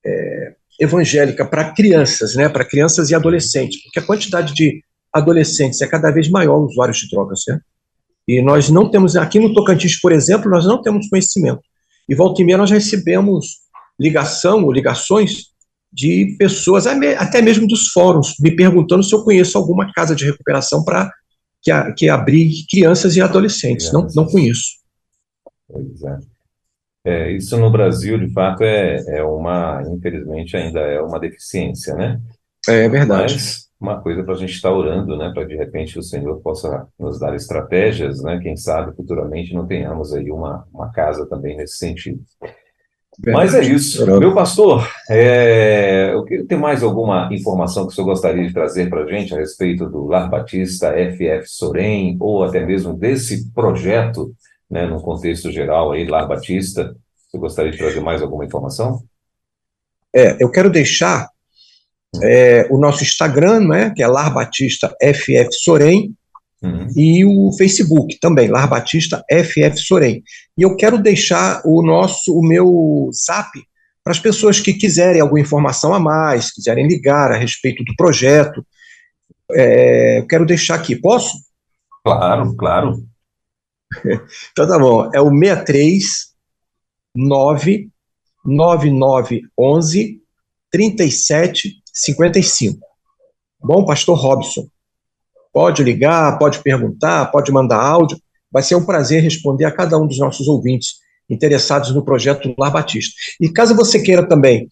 [0.05, 2.48] é, evangélica para crianças, né?
[2.48, 4.82] Para crianças e adolescentes, porque a quantidade de
[5.12, 7.61] adolescentes é cada vez maior usuários de drogas, né?
[8.26, 11.61] E nós não temos, aqui no Tocantins, por exemplo, nós não temos conhecimento.
[12.09, 13.61] E volta e meia nós recebemos
[13.99, 15.53] ligação ou ligações
[15.93, 20.82] de pessoas, até mesmo dos fóruns, me perguntando se eu conheço alguma casa de recuperação
[20.82, 21.12] para
[21.61, 23.93] que, que abrigue crianças e adolescentes.
[23.93, 24.80] Não, não conheço.
[25.68, 26.18] Pois é.
[27.05, 27.32] é.
[27.32, 32.20] Isso no Brasil, de fato, é, é uma, infelizmente, ainda é uma deficiência, né?
[32.68, 33.34] É verdade.
[33.34, 35.30] Mas uma coisa para a gente estar tá orando, né?
[35.34, 38.38] Para de repente o Senhor possa nos dar estratégias, né?
[38.40, 42.22] Quem sabe futuramente não tenhamos aí uma, uma casa também nesse sentido.
[43.18, 44.04] Mas é isso.
[44.18, 46.12] Meu pastor, é...
[46.12, 49.34] eu queria ter mais alguma informação que o senhor gostaria de trazer para a gente
[49.34, 54.34] a respeito do Lar Batista FF Sorém, ou até mesmo desse projeto,
[54.70, 56.96] né, no contexto geral aí, Lar Batista.
[57.30, 59.02] Você gostaria de trazer mais alguma informação?
[60.14, 61.28] É, eu quero deixar
[62.22, 66.14] é, o nosso Instagram, né, que é Lar Batista FF Sorém,
[66.62, 66.86] Uhum.
[66.96, 70.22] E o Facebook também, Lar Batista FF Sorém.
[70.56, 73.50] E eu quero deixar o nosso, o meu zap
[74.04, 78.64] para as pessoas que quiserem alguma informação a mais, quiserem ligar a respeito do projeto.
[79.52, 81.36] É, eu quero deixar aqui, posso?
[82.04, 83.04] Claro, claro.
[84.50, 86.32] então tá bom, é o 63
[87.14, 87.90] 9
[88.44, 90.20] 9911
[90.70, 92.80] 3755.
[93.60, 94.66] Bom, pastor Robson,
[95.53, 98.18] Pode ligar, pode perguntar, pode mandar áudio.
[98.50, 100.94] Vai ser um prazer responder a cada um dos nossos ouvintes
[101.28, 103.14] interessados no projeto Lar Batista.
[103.40, 104.68] E caso você queira também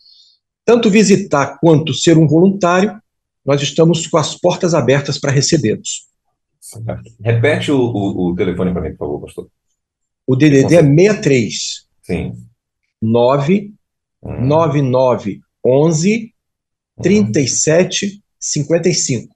[0.64, 3.00] tanto visitar quanto ser um voluntário,
[3.44, 6.08] nós estamos com as portas abertas para recebê-los.
[7.22, 9.48] Repete o, o, o telefone para mim, por favor, pastor.
[10.26, 12.32] O DDD é 63 Sim.
[13.02, 13.72] 9
[14.22, 14.46] hum.
[14.46, 16.34] 9911
[17.02, 19.34] 37 55.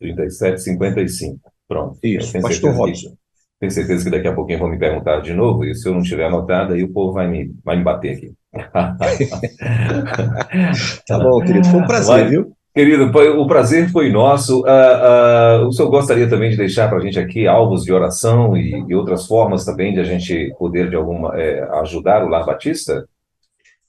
[0.00, 1.40] 3755.
[1.66, 1.98] Pronto.
[2.02, 3.16] Isso, pastor Robson.
[3.60, 6.02] Tenho certeza que daqui a pouquinho vão me perguntar de novo, e se eu não
[6.02, 8.32] tiver anotado, aí o povo vai me, vai me bater aqui.
[11.06, 11.66] tá bom, querido.
[11.66, 12.52] Foi um prazer, vai, viu?
[12.72, 14.60] Querido, o prazer foi nosso.
[14.60, 18.56] Uh, uh, o senhor gostaria também de deixar para a gente aqui alvos de oração
[18.56, 22.46] e, e, outras formas também de a gente poder, de alguma, é, ajudar o Lar
[22.46, 23.04] Batista?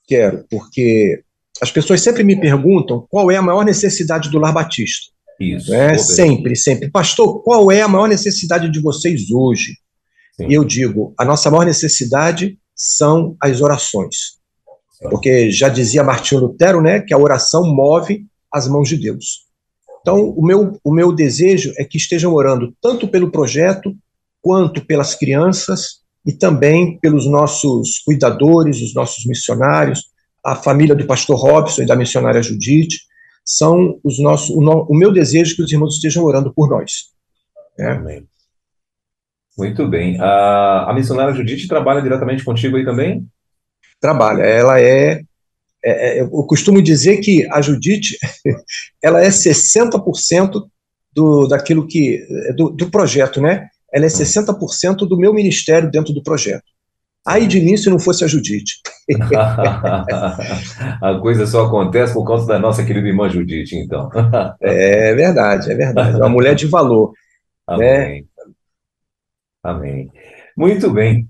[0.07, 1.21] Quero, porque
[1.61, 5.11] as pessoas sempre me perguntam qual é a maior necessidade do Lar Batista.
[5.39, 5.73] Isso.
[5.73, 6.91] É, sempre, sempre.
[6.91, 9.73] Pastor, qual é a maior necessidade de vocês hoje?
[10.35, 10.47] Sim.
[10.49, 14.39] E eu digo, a nossa maior necessidade são as orações.
[14.91, 15.09] Sim.
[15.09, 19.47] Porque já dizia Martinho Lutero, né, que a oração move as mãos de Deus.
[20.01, 23.95] Então, o meu, o meu desejo é que estejam orando tanto pelo projeto,
[24.41, 30.05] quanto pelas crianças e também pelos nossos cuidadores, os nossos missionários,
[30.43, 32.97] a família do pastor Robson e da missionária Judite,
[33.49, 37.09] são os nossos, o, no, o meu desejo que os irmãos estejam orando por nós.
[37.75, 37.91] Né?
[37.93, 38.27] Amém.
[39.57, 40.21] Muito bem.
[40.21, 43.25] A, a missionária Judite trabalha diretamente contigo aí também?
[43.99, 44.43] Trabalha.
[44.43, 45.23] Ela é,
[45.83, 48.19] é, é eu costumo dizer que a Judite,
[49.01, 50.69] ela é 60%
[51.11, 52.23] do, daquilo que,
[52.55, 53.67] do, do projeto, né?
[53.91, 55.07] Ela é 60% hum.
[55.07, 56.65] do meu ministério dentro do projeto.
[57.25, 58.79] Aí de mim se não fosse a Judite.
[61.01, 64.09] a coisa só acontece por causa da nossa querida irmã Judite, então.
[64.61, 66.17] é verdade, é verdade.
[66.17, 67.13] Uma mulher de valor.
[67.67, 67.87] Amém.
[67.87, 68.23] Né?
[69.63, 70.11] Amém.
[70.55, 71.27] Muito bem.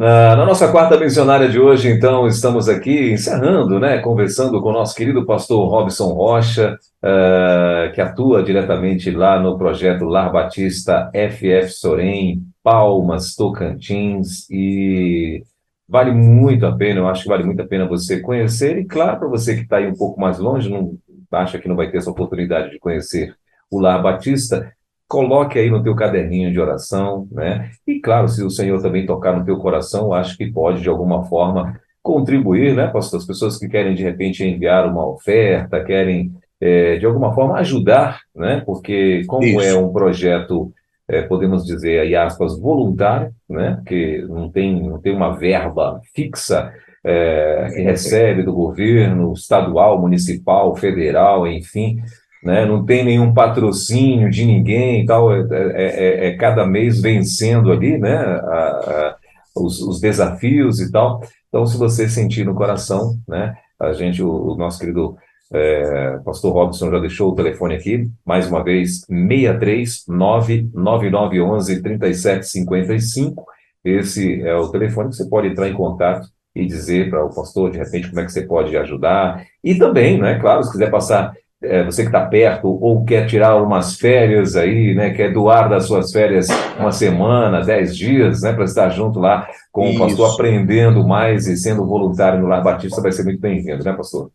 [0.00, 4.94] Na nossa quarta missionária de hoje, então, estamos aqui encerrando, né, conversando com o nosso
[4.94, 12.40] querido pastor Robson Rocha, uh, que atua diretamente lá no projeto Lar Batista FF Sorém,
[12.62, 15.42] Palmas, Tocantins, e
[15.88, 19.18] vale muito a pena, eu acho que vale muito a pena você conhecer, e claro,
[19.18, 20.96] para você que está aí um pouco mais longe, não
[21.30, 23.34] acha que não vai ter essa oportunidade de conhecer
[23.70, 24.72] o Lar Batista,
[25.10, 27.70] coloque aí no teu caderninho de oração, né?
[27.86, 30.88] E claro, se o Senhor também tocar no teu coração, eu acho que pode de
[30.88, 33.18] alguma forma contribuir, né, pastor?
[33.18, 38.20] As pessoas que querem de repente enviar uma oferta, querem é, de alguma forma ajudar,
[38.34, 38.62] né?
[38.64, 39.60] Porque como Isso.
[39.60, 40.72] é um projeto
[41.10, 46.72] é, podemos dizer, aí aspas, voluntário, né, que não tem, não tem uma verba fixa
[47.04, 51.98] é, que recebe do governo estadual, municipal, federal, enfim,
[52.44, 57.00] né, não tem nenhum patrocínio de ninguém e tal, é, é, é, é cada mês
[57.00, 59.16] vencendo ali né, a, a,
[59.56, 61.20] os, os, desafios e tal.
[61.48, 65.16] Então, se você sentir no coração, né, a gente, o, o nosso querido
[65.52, 73.44] É, o pastor Robson já deixou o telefone aqui, mais uma vez, 63 99911 3755.
[73.84, 77.70] Esse é o telefone que você pode entrar em contato e dizer para o pastor,
[77.70, 79.44] de repente, como é que você pode ajudar.
[79.62, 81.32] E também, né, claro, se quiser passar,
[81.62, 85.84] é, você que está perto ou quer tirar umas férias aí, né, quer doar das
[85.84, 86.48] suas férias
[86.78, 89.96] uma semana, dez dias, né, para estar junto lá com Isso.
[89.96, 93.92] o pastor, aprendendo mais e sendo voluntário no Lar Batista, vai ser muito bem-vindo, né,
[93.92, 94.30] pastor?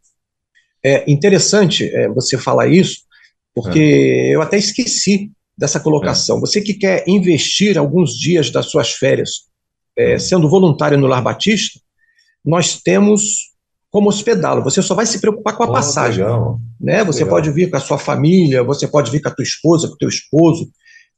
[0.87, 2.97] É interessante é, você falar isso,
[3.55, 4.35] porque é.
[4.35, 6.37] eu até esqueci dessa colocação.
[6.37, 6.39] É.
[6.41, 9.31] Você que quer investir alguns dias das suas férias
[9.97, 10.19] é, hum.
[10.19, 11.79] sendo voluntário no Lar Batista,
[12.45, 13.55] nós temos
[13.89, 14.63] como hospedá-lo.
[14.63, 16.23] Você só vai se preocupar com a oh, passagem.
[16.23, 16.59] Legal.
[16.79, 17.03] Né?
[17.03, 17.37] Você legal.
[17.37, 19.97] pode vir com a sua família, você pode vir com a tua esposa, com o
[19.97, 20.69] teu esposo,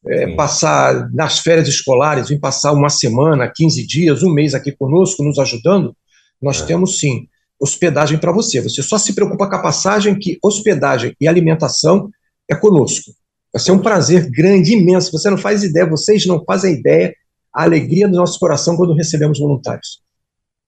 [0.07, 5.23] é, passar nas férias escolares, vir passar uma semana, 15 dias, um mês aqui conosco,
[5.23, 5.93] nos ajudando.
[6.41, 6.65] Nós é.
[6.65, 7.27] temos sim
[7.59, 8.61] hospedagem para você.
[8.61, 12.09] Você só se preocupa com a passagem, que hospedagem e alimentação
[12.49, 13.11] é conosco.
[13.53, 15.11] Vai ser um prazer grande, imenso.
[15.11, 17.13] Você não faz ideia, vocês não fazem ideia
[17.53, 20.01] a alegria do nosso coração quando recebemos voluntários.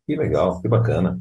[0.08, 1.20] Que legal, que bacana.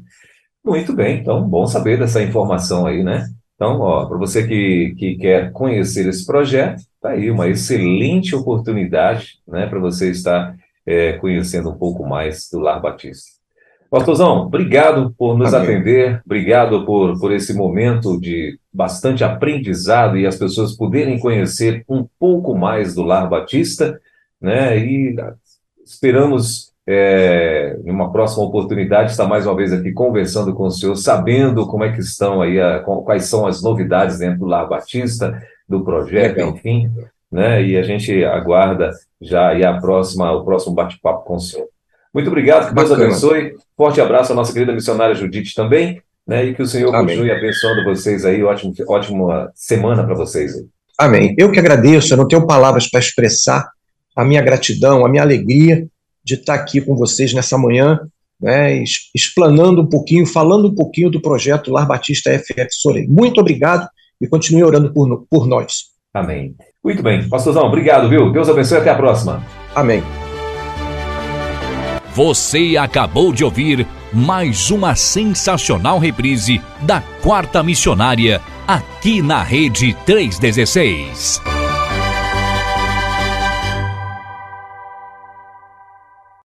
[0.65, 3.29] Muito bem, então, bom saber dessa informação aí, né?
[3.55, 9.39] Então, ó, para você que, que quer conhecer esse projeto, tá aí uma excelente oportunidade,
[9.47, 10.55] né, para você estar
[10.85, 13.38] é, conhecendo um pouco mais do Lar Batista.
[13.89, 15.75] Pastorzão, obrigado por nos Amém.
[15.75, 22.05] atender, obrigado por, por esse momento de bastante aprendizado e as pessoas poderem conhecer um
[22.19, 23.99] pouco mais do Lar Batista,
[24.39, 24.77] né?
[24.77, 25.15] E
[25.83, 30.95] esperamos é, em uma próxima oportunidade, estar mais uma vez aqui conversando com o senhor,
[30.95, 35.41] sabendo como é que estão aí, a, quais são as novidades dentro do Lar Batista,
[35.67, 36.49] do projeto, Legal.
[36.51, 36.91] enfim,
[37.31, 37.63] né?
[37.63, 41.67] E a gente aguarda já a próxima, o próximo bate-papo com o senhor.
[42.19, 43.07] Muito obrigado, que Deus Bacana.
[43.07, 43.53] abençoe.
[43.77, 46.45] Forte abraço à nossa querida missionária Judite também, né?
[46.45, 47.15] E que o Senhor Amém.
[47.15, 48.43] continue abençoando vocês aí.
[48.43, 50.65] Ótimo, ótima semana para vocês aí.
[50.97, 51.33] Amém.
[51.37, 53.69] Eu que agradeço, eu não tenho palavras para expressar
[54.15, 55.87] a minha gratidão, a minha alegria
[56.23, 58.01] de estar aqui com vocês nessa manhã,
[58.39, 58.83] né,
[59.15, 63.07] explanando um pouquinho, falando um pouquinho do projeto Lar Batista FF Sorei.
[63.07, 63.87] Muito obrigado
[64.19, 65.85] e continue orando por, por nós.
[66.13, 66.53] Amém.
[66.83, 67.27] Muito bem.
[67.29, 68.31] Pastorzão, obrigado, viu?
[68.31, 69.41] Deus abençoe até a próxima.
[69.73, 70.03] Amém.
[72.19, 81.41] Você acabou de ouvir mais uma sensacional reprise da Quarta Missionária aqui na Rede 316.